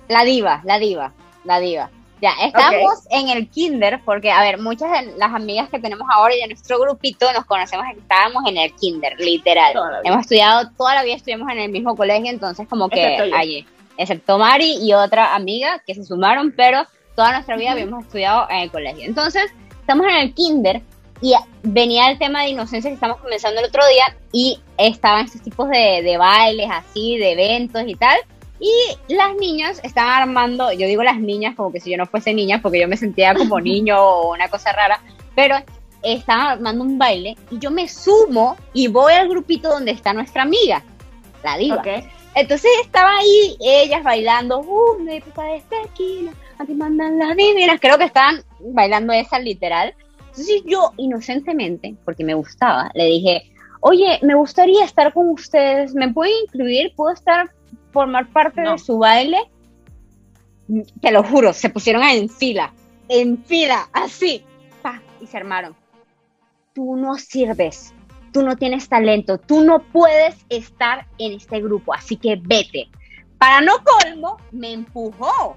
[0.07, 1.13] la diva, la diva,
[1.43, 1.89] la diva.
[2.23, 6.33] Ya, estamos en el kinder porque, a ver, muchas de las amigas que tenemos ahora
[6.33, 9.73] y de nuestro grupito nos conocemos, estábamos en el kinder, literal.
[10.05, 13.67] Hemos estudiado, toda la vida estuvimos en el mismo colegio, entonces como que allí,
[13.97, 18.59] excepto Mari y otra amiga que se sumaron, pero toda nuestra vida habíamos estudiado en
[18.59, 19.03] el colegio.
[19.03, 19.51] Entonces,
[19.81, 20.81] estamos en el kinder
[21.19, 25.41] y venía el tema de inocencia que estamos comenzando el otro día y estaban estos
[25.41, 28.17] tipos de, de bailes así, de eventos y tal.
[28.63, 32.33] Y las niñas estaban armando, yo digo las niñas como que si yo no fuese
[32.33, 35.01] niña, porque yo me sentía como niño o una cosa rara,
[35.35, 35.57] pero
[36.01, 40.43] estaban armando un baile y yo me sumo y voy al grupito donde está nuestra
[40.43, 40.81] amiga,
[41.43, 41.83] la diva.
[42.35, 47.97] Entonces estaba ahí ellas bailando, uh, me de tequila, a ti mandan las divinas, creo
[47.97, 49.93] que estaban bailando esa literal.
[50.29, 53.51] Entonces yo inocentemente, porque me gustaba, le dije,
[53.81, 56.93] oye, me gustaría estar con ustedes, ¿me pueden incluir?
[56.95, 57.51] ¿Puedo estar
[57.93, 59.37] formar parte de su baile,
[60.99, 62.73] te lo juro, se pusieron en fila,
[63.07, 64.43] en fila, así,
[64.81, 65.75] pa, y se armaron.
[66.73, 67.93] Tú no sirves,
[68.33, 72.89] tú no tienes talento, tú no puedes estar en este grupo, así que vete.
[73.37, 75.55] Para no colmo, me empujó.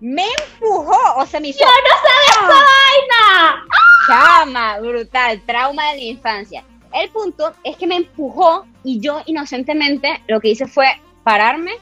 [0.00, 1.60] Me empujó, o sea, me hizo...
[1.60, 3.66] ¡Yo no sabía esa vaina!
[4.08, 6.64] Chama, brutal, trauma de la infancia.
[6.92, 10.86] El punto es que me empujó y yo inocentemente lo que hice fue
[11.24, 11.72] pararme,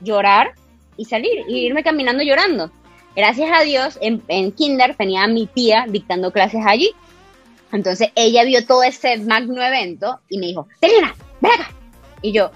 [0.00, 0.52] llorar
[0.96, 2.70] y salir, y irme caminando llorando.
[3.16, 6.92] Gracias a Dios, en, Kinder tenía mi tía dictando clases allí.
[7.72, 11.70] Entonces ella vio todo ese magno evento y me dijo, Selena, ven acá.
[12.20, 12.50] Y yo,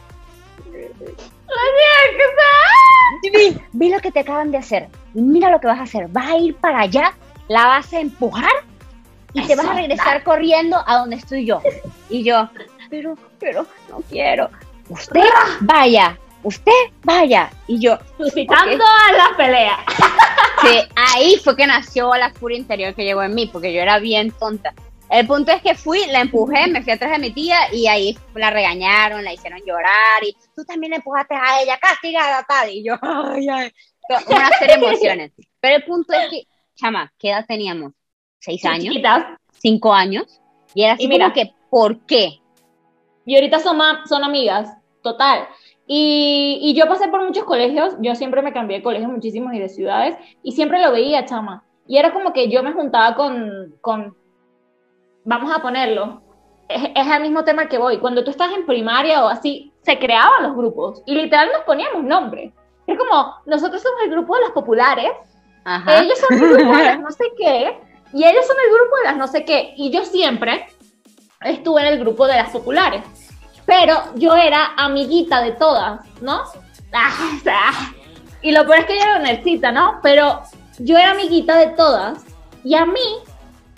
[3.23, 4.89] vi, vi lo que te acaban de hacer.
[5.15, 6.09] Mira lo que vas a hacer.
[6.09, 7.15] Vas a ir para allá,
[7.49, 8.53] la vas a empujar
[9.37, 11.61] y te vas a regresar corriendo a donde estoy yo.
[12.09, 12.49] Y yo,
[12.89, 14.51] pero, pero, no quiero.
[14.89, 15.25] Usted
[15.61, 16.73] vaya, usted
[17.05, 17.51] vaya.
[17.67, 19.79] Y yo, suscitando a la pelea.
[20.63, 23.99] Sí, ahí fue que nació la furia interior que llegó en mí, porque yo era
[23.99, 24.73] bien tonta.
[25.11, 28.19] El punto es que fui, la empujé, me fui atrás de mi tía y ahí
[28.35, 32.71] la regañaron, la hicieron llorar y tú también le empujaste a ella, castigada tal.
[32.71, 33.73] Y yo, ay, ay,
[34.29, 35.33] una serie de emociones.
[35.61, 37.93] Pero el punto es que, chama, ¿qué edad teníamos?
[38.47, 38.95] Seis años,
[39.59, 40.41] cinco años,
[40.73, 42.41] y era así mira, que, ¿por qué?
[43.25, 44.73] Y ahorita son, son amigas,
[45.03, 45.49] total.
[45.89, 49.59] Y, y, yo pasé por muchos colegios, yo siempre me cambié de colegios muchísimos y
[49.59, 51.65] de ciudades, y siempre lo veía, chama.
[51.89, 54.17] Y era como que yo me juntaba con, con
[55.25, 56.23] vamos a ponerlo,
[56.69, 57.99] es, es el mismo tema que voy.
[57.99, 62.05] Cuando tú estás en primaria o así, se creaban los grupos y literal nos poníamos
[62.05, 62.53] nombres.
[62.87, 65.11] Es como, nosotros somos el grupo de las populares,
[65.65, 67.77] ellos son las no sé qué,
[68.13, 69.75] y ellos son el grupo de las no sé qué.
[69.77, 70.67] Y yo siempre
[71.43, 73.03] estuve en el grupo de las populares.
[73.65, 76.43] Pero yo era amiguita de todas, ¿no?
[78.43, 79.99] Y lo peor es que yo era necesita, ¿no?
[80.05, 80.43] Pero
[80.79, 82.25] yo era amiguita de todas.
[82.63, 83.01] Y a mí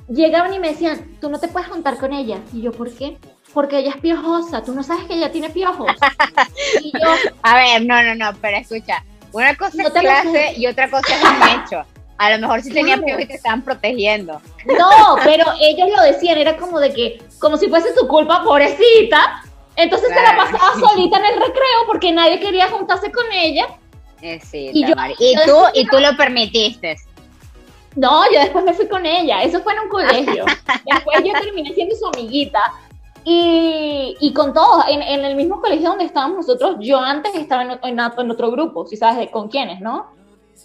[0.09, 2.39] llegaban y me decían, tú no te puedes juntar con ella.
[2.53, 3.17] Y yo, ¿por qué?
[3.55, 4.63] Porque ella es piojosa.
[4.63, 5.91] Tú no sabes que ella tiene piojos.
[6.83, 7.09] y yo,
[7.43, 9.03] a ver, no, no, no, pero escucha.
[9.33, 11.85] Una cosa es clase y otra cosa es un hecho.
[12.19, 14.41] A lo mejor sí tenía piojos y te estaban protegiendo.
[14.67, 19.43] No, pero ellos lo decían, era como de que, como si fuese su culpa, pobrecita.
[19.77, 23.69] Entonces se la pasaba solita en el recreo porque nadie quería juntarse con ella.
[24.21, 26.97] Eh, sí, y, yo, y tú, y tú lo permitiste.
[27.95, 29.43] No, yo después me fui con ella.
[29.43, 30.45] Eso fue en un colegio.
[30.87, 32.61] después yo terminé siendo su amiguita.
[33.25, 37.63] Y, y con todos, en, en, el mismo colegio donde estábamos nosotros, yo antes estaba
[37.63, 40.07] en, en, otro grupo, si sabes con quiénes, ¿no?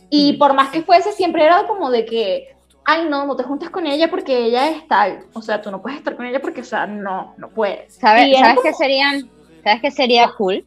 [0.09, 2.53] Y por más que fuese, siempre era como de que
[2.85, 5.25] ay, no, no te juntas con ella porque ella es tal.
[5.33, 7.95] O sea, tú no puedes estar con ella porque, o sea, no, no puedes.
[7.95, 9.29] ¿Sabes, ¿sabes qué serían?
[9.63, 10.65] ¿Sabes qué sería cool?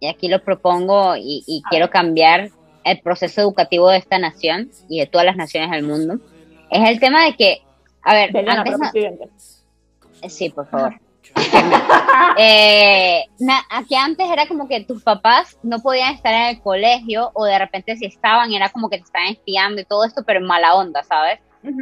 [0.00, 2.50] Y aquí lo propongo y, y quiero cambiar
[2.84, 6.18] el proceso educativo de esta nación y de todas las naciones del mundo.
[6.70, 7.62] Es el tema de que,
[8.02, 10.94] a ver, antes no, sí, por favor.
[12.38, 13.24] eh,
[13.70, 17.58] aquí antes era como que tus papás no podían estar en el colegio o de
[17.58, 20.74] repente si estaban era como que te estaban espiando y todo esto, pero en mala
[20.74, 21.40] onda, ¿sabes?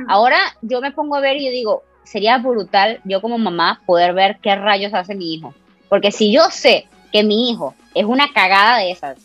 [0.09, 4.15] Ahora yo me pongo a ver y yo digo, sería brutal yo como mamá poder
[4.15, 5.55] ver qué rayos hace mi hijo.
[5.89, 9.19] Porque si yo sé que mi hijo es una cagada de esas,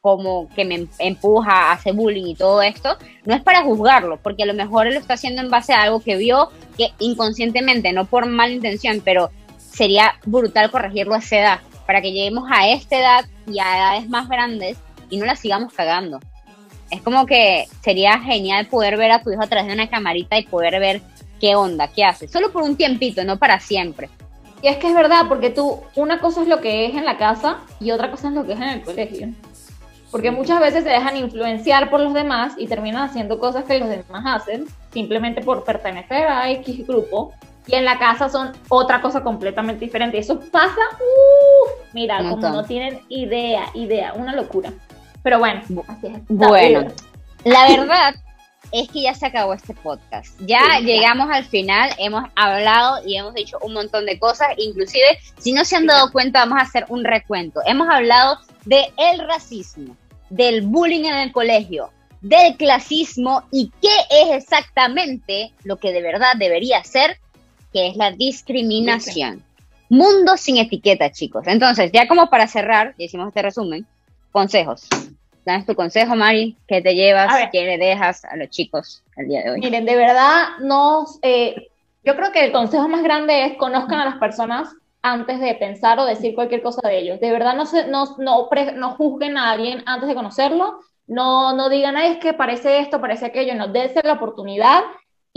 [0.00, 4.46] como que me empuja, hace bullying y todo esto, no es para juzgarlo, porque a
[4.46, 8.04] lo mejor él lo está haciendo en base a algo que vio que inconscientemente, no
[8.04, 9.30] por mala intención, pero
[9.76, 14.08] sería brutal corregirlo a esa edad, para que lleguemos a esta edad y a edades
[14.08, 14.78] más grandes
[15.10, 16.18] y no la sigamos cagando.
[16.90, 20.38] Es como que sería genial poder ver a tu hijo a través de una camarita
[20.38, 21.02] y poder ver
[21.40, 22.26] qué onda, qué hace.
[22.26, 24.08] Solo por un tiempito, no para siempre.
[24.62, 27.18] Y es que es verdad, porque tú, una cosa es lo que es en la
[27.18, 29.28] casa y otra cosa es lo que es en el colegio.
[30.10, 33.88] Porque muchas veces se dejan influenciar por los demás y terminan haciendo cosas que los
[33.88, 37.34] demás hacen simplemente por pertenecer a X grupo.
[37.66, 40.16] Y en la casa son otra cosa completamente diferente.
[40.16, 44.72] Y eso pasa, uh, mira, como no tienen idea, idea, una locura.
[45.22, 46.20] Pero bueno, así es.
[46.28, 46.86] Bueno,
[47.44, 48.14] la verdad
[48.72, 50.38] es que ya se acabó este podcast.
[50.40, 54.48] Ya llegamos al final, hemos hablado y hemos dicho un montón de cosas.
[54.56, 57.60] Inclusive, si no se han dado cuenta, vamos a hacer un recuento.
[57.66, 59.96] Hemos hablado de el racismo,
[60.30, 61.90] del bullying en el colegio,
[62.20, 67.18] del clasismo y qué es exactamente lo que de verdad debería ser,
[67.76, 69.44] que es la discriminación.
[69.90, 71.46] Mundo sin etiqueta, chicos.
[71.46, 73.86] Entonces, ya como para cerrar, y hicimos este resumen,
[74.32, 74.88] consejos.
[75.44, 79.42] Danos tu consejo, Mari, ¿qué te llevas, qué le dejas a los chicos el día
[79.42, 79.60] de hoy?
[79.60, 81.68] Miren, de verdad, no, eh,
[82.02, 84.70] yo creo que el consejo más grande es conozcan a las personas
[85.02, 87.20] antes de pensar o decir cualquier cosa de ellos.
[87.20, 91.68] De verdad, no, se, no, no, no juzguen a alguien antes de conocerlo, no, no
[91.68, 94.80] digan, ay, es que parece esto, parece aquello, no, dense la oportunidad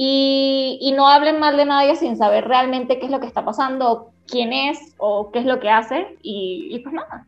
[0.02, 3.44] y, y, no hablen mal de nadie sin saber realmente qué es lo que está
[3.44, 7.28] pasando, quién es o qué es lo que hace y, y pues nada.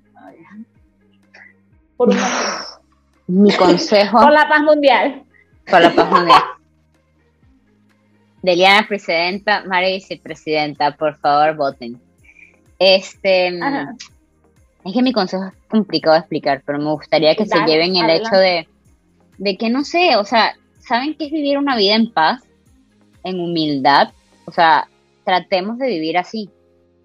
[3.27, 4.17] Mi consejo.
[4.21, 5.23] Por la paz mundial.
[5.69, 6.41] Por la paz mundial.
[8.41, 12.01] Deliana presidenta, María vicepresidenta, por favor voten.
[12.79, 17.97] Este es que mi consejo es complicado de explicar, pero me gustaría que se lleven
[17.97, 18.65] el hecho de,
[19.39, 22.41] de que no sé, o sea, ¿saben qué es vivir una vida en paz?
[23.23, 24.13] En humildad.
[24.45, 24.87] O sea,
[25.23, 26.49] tratemos de vivir así.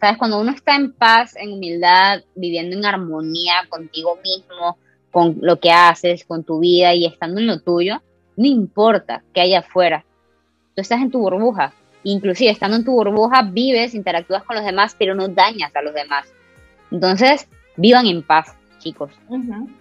[0.01, 0.19] ¿Sabes?
[0.19, 4.77] Cuando uno está en paz, en humildad, viviendo en armonía contigo mismo,
[5.11, 8.03] con lo que haces, con tu vida y estando en lo tuyo,
[8.37, 10.05] no importa qué haya afuera.
[10.75, 11.73] Tú estás en tu burbuja.
[12.05, 15.95] Inclusive estando en tu burbuja vives, interactúas con los demás, pero no dañas a los
[15.95, 16.27] demás.
[16.91, 19.11] Entonces, vivan en paz, chicos.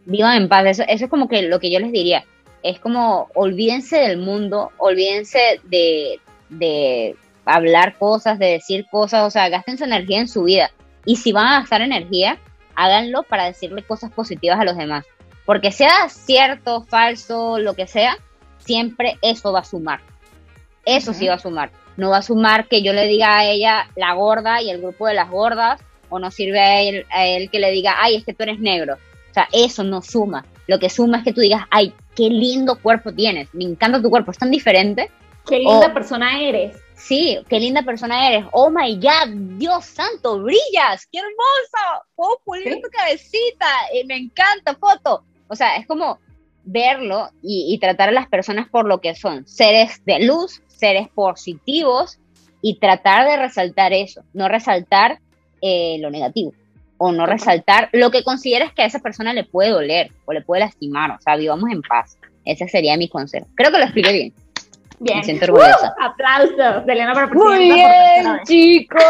[0.05, 0.65] Vivan en paz.
[0.65, 2.23] Eso, eso es como que lo que yo les diría.
[2.63, 6.19] Es como, olvídense del mundo, olvídense de,
[6.49, 7.15] de
[7.45, 10.71] hablar cosas, de decir cosas, o sea, gasten su energía en su vida.
[11.05, 12.39] Y si van a gastar energía,
[12.75, 15.05] háganlo para decirle cosas positivas a los demás.
[15.45, 18.17] Porque sea cierto, falso, lo que sea,
[18.57, 19.99] siempre eso va a sumar.
[20.85, 21.71] Eso sí va a sumar.
[21.97, 25.07] No va a sumar que yo le diga a ella la gorda y el grupo
[25.07, 28.25] de las gordas, o no sirve a él, a él que le diga, ay, es
[28.25, 28.95] que tú eres negro.
[28.95, 30.45] O sea, eso no suma.
[30.67, 34.09] Lo que suma es que tú digas, ay, qué lindo cuerpo tienes, me encanta tu
[34.09, 35.11] cuerpo, es tan diferente.
[35.47, 36.77] Qué linda persona eres.
[36.95, 38.45] Sí, qué linda persona eres.
[38.51, 42.05] Oh my God, Dios santo, brillas, qué hermoso.
[42.15, 45.23] Puedo pulir tu cabecita, y me encanta, foto.
[45.47, 46.19] O sea, es como
[46.63, 52.17] verlo y, tratar a las personas por lo que son, seres de luz, seres positivos
[52.61, 55.19] y tratar de resaltar eso, no resaltar
[55.61, 56.53] eh, lo negativo
[56.97, 60.41] o no resaltar lo que consideres que a esa persona le puede doler o le
[60.41, 62.17] puede lastimar, o sea, vivamos en paz.
[62.45, 63.47] Ese sería mi consejo.
[63.55, 64.33] Creo que lo expliqué bien.
[64.99, 65.17] Bien.
[65.19, 65.95] Me siento orgullosa.
[65.99, 66.87] Uh, aplausos.
[66.87, 69.01] Elena para Muy bien, chicos.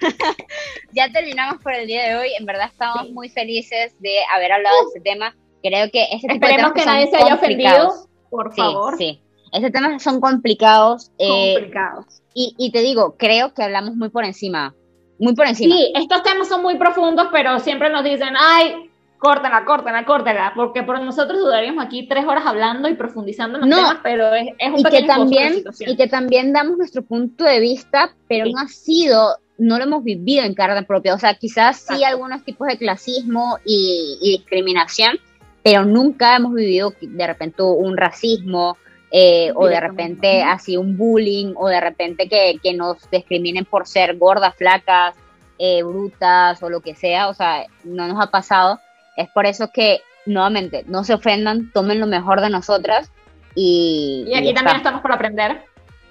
[0.92, 2.28] ya terminamos por el día de hoy.
[2.38, 5.34] En verdad estamos muy felices de haber hablado de este tema.
[5.62, 7.92] Creo que ese tipo Esperemos que nadie se haya ofendido,
[8.30, 8.96] por favor.
[8.98, 9.20] Sí,
[9.52, 11.10] Esos temas son complicados.
[11.18, 12.22] Eh, complicados.
[12.34, 14.74] y, y te digo, creo que hablamos muy por encima.
[15.18, 15.74] Muy por encima.
[15.74, 18.90] Sí, estos temas son muy profundos, pero siempre nos dicen, ay,
[19.24, 23.78] córtala, córtala, córtala, porque por nosotros dudaríamos aquí tres horas hablando y profundizando en los
[23.78, 27.58] temas, pero es, es un y que también Y que también damos nuestro punto de
[27.58, 31.14] vista, pero no ha sido no lo hemos vivido en carne propia.
[31.14, 35.16] O sea, quizás sí algunos tipos de clasismo y, y, discriminación,
[35.62, 38.76] pero nunca hemos vivido de repente un racismo,
[39.10, 43.86] eh, o de repente así un bullying, o de repente que, que nos discriminen por
[43.86, 45.14] ser gordas, flacas,
[45.58, 48.80] eh, brutas o lo que sea, o sea, no nos ha pasado.
[49.16, 53.10] Es por eso que, nuevamente, no se ofendan, tomen lo mejor de nosotras
[53.54, 54.24] y...
[54.26, 55.62] Y aquí también estamos por aprender.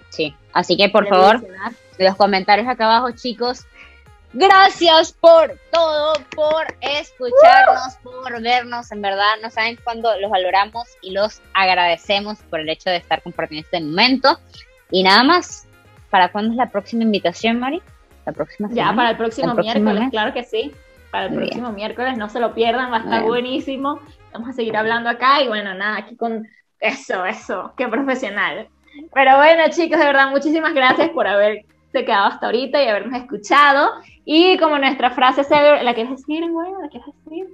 [0.09, 1.43] Sí, así que por favor,
[1.97, 3.65] los comentarios acá abajo, chicos.
[4.33, 8.91] Gracias por todo, por escucharnos, por vernos.
[8.91, 13.21] En verdad, no saben cuándo los valoramos y los agradecemos por el hecho de estar
[13.21, 14.39] compartiendo este momento.
[14.89, 15.67] Y nada más,
[16.09, 17.81] ¿para cuándo es la próxima invitación, Mari?
[18.25, 18.91] La próxima semana.
[18.91, 20.71] Ya, para el próximo, miércoles, claro que sí.
[21.13, 23.99] Para el próximo miércoles, no se lo pierdan, va a estar buenísimo.
[24.31, 26.47] Vamos a seguir hablando acá y bueno, nada, aquí con
[26.79, 28.67] eso, eso, qué profesional.
[29.13, 33.91] Pero bueno, chicos, de verdad, muchísimas gracias por haberse quedado hasta ahorita y habernos escuchado.
[34.25, 36.71] Y como nuestra frase ¿la quieres decir, güey?
[36.81, 37.45] ¿La quieres decir?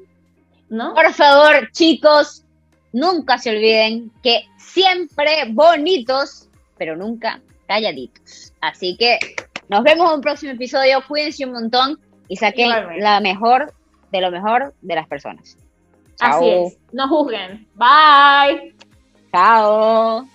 [0.69, 0.93] ¿No?
[0.93, 2.45] Por favor, chicos,
[2.93, 6.47] nunca se olviden que siempre bonitos,
[6.77, 8.53] pero nunca calladitos.
[8.61, 9.19] Así que
[9.67, 11.03] nos vemos en un próximo episodio.
[11.05, 11.99] Cuídense un montón
[12.29, 12.69] y saquen
[12.99, 13.73] la mejor
[14.11, 15.57] de lo mejor de las personas.
[16.19, 16.77] Así es.
[16.93, 17.67] No juzguen.
[17.75, 18.73] Bye.
[19.31, 20.25] Chao.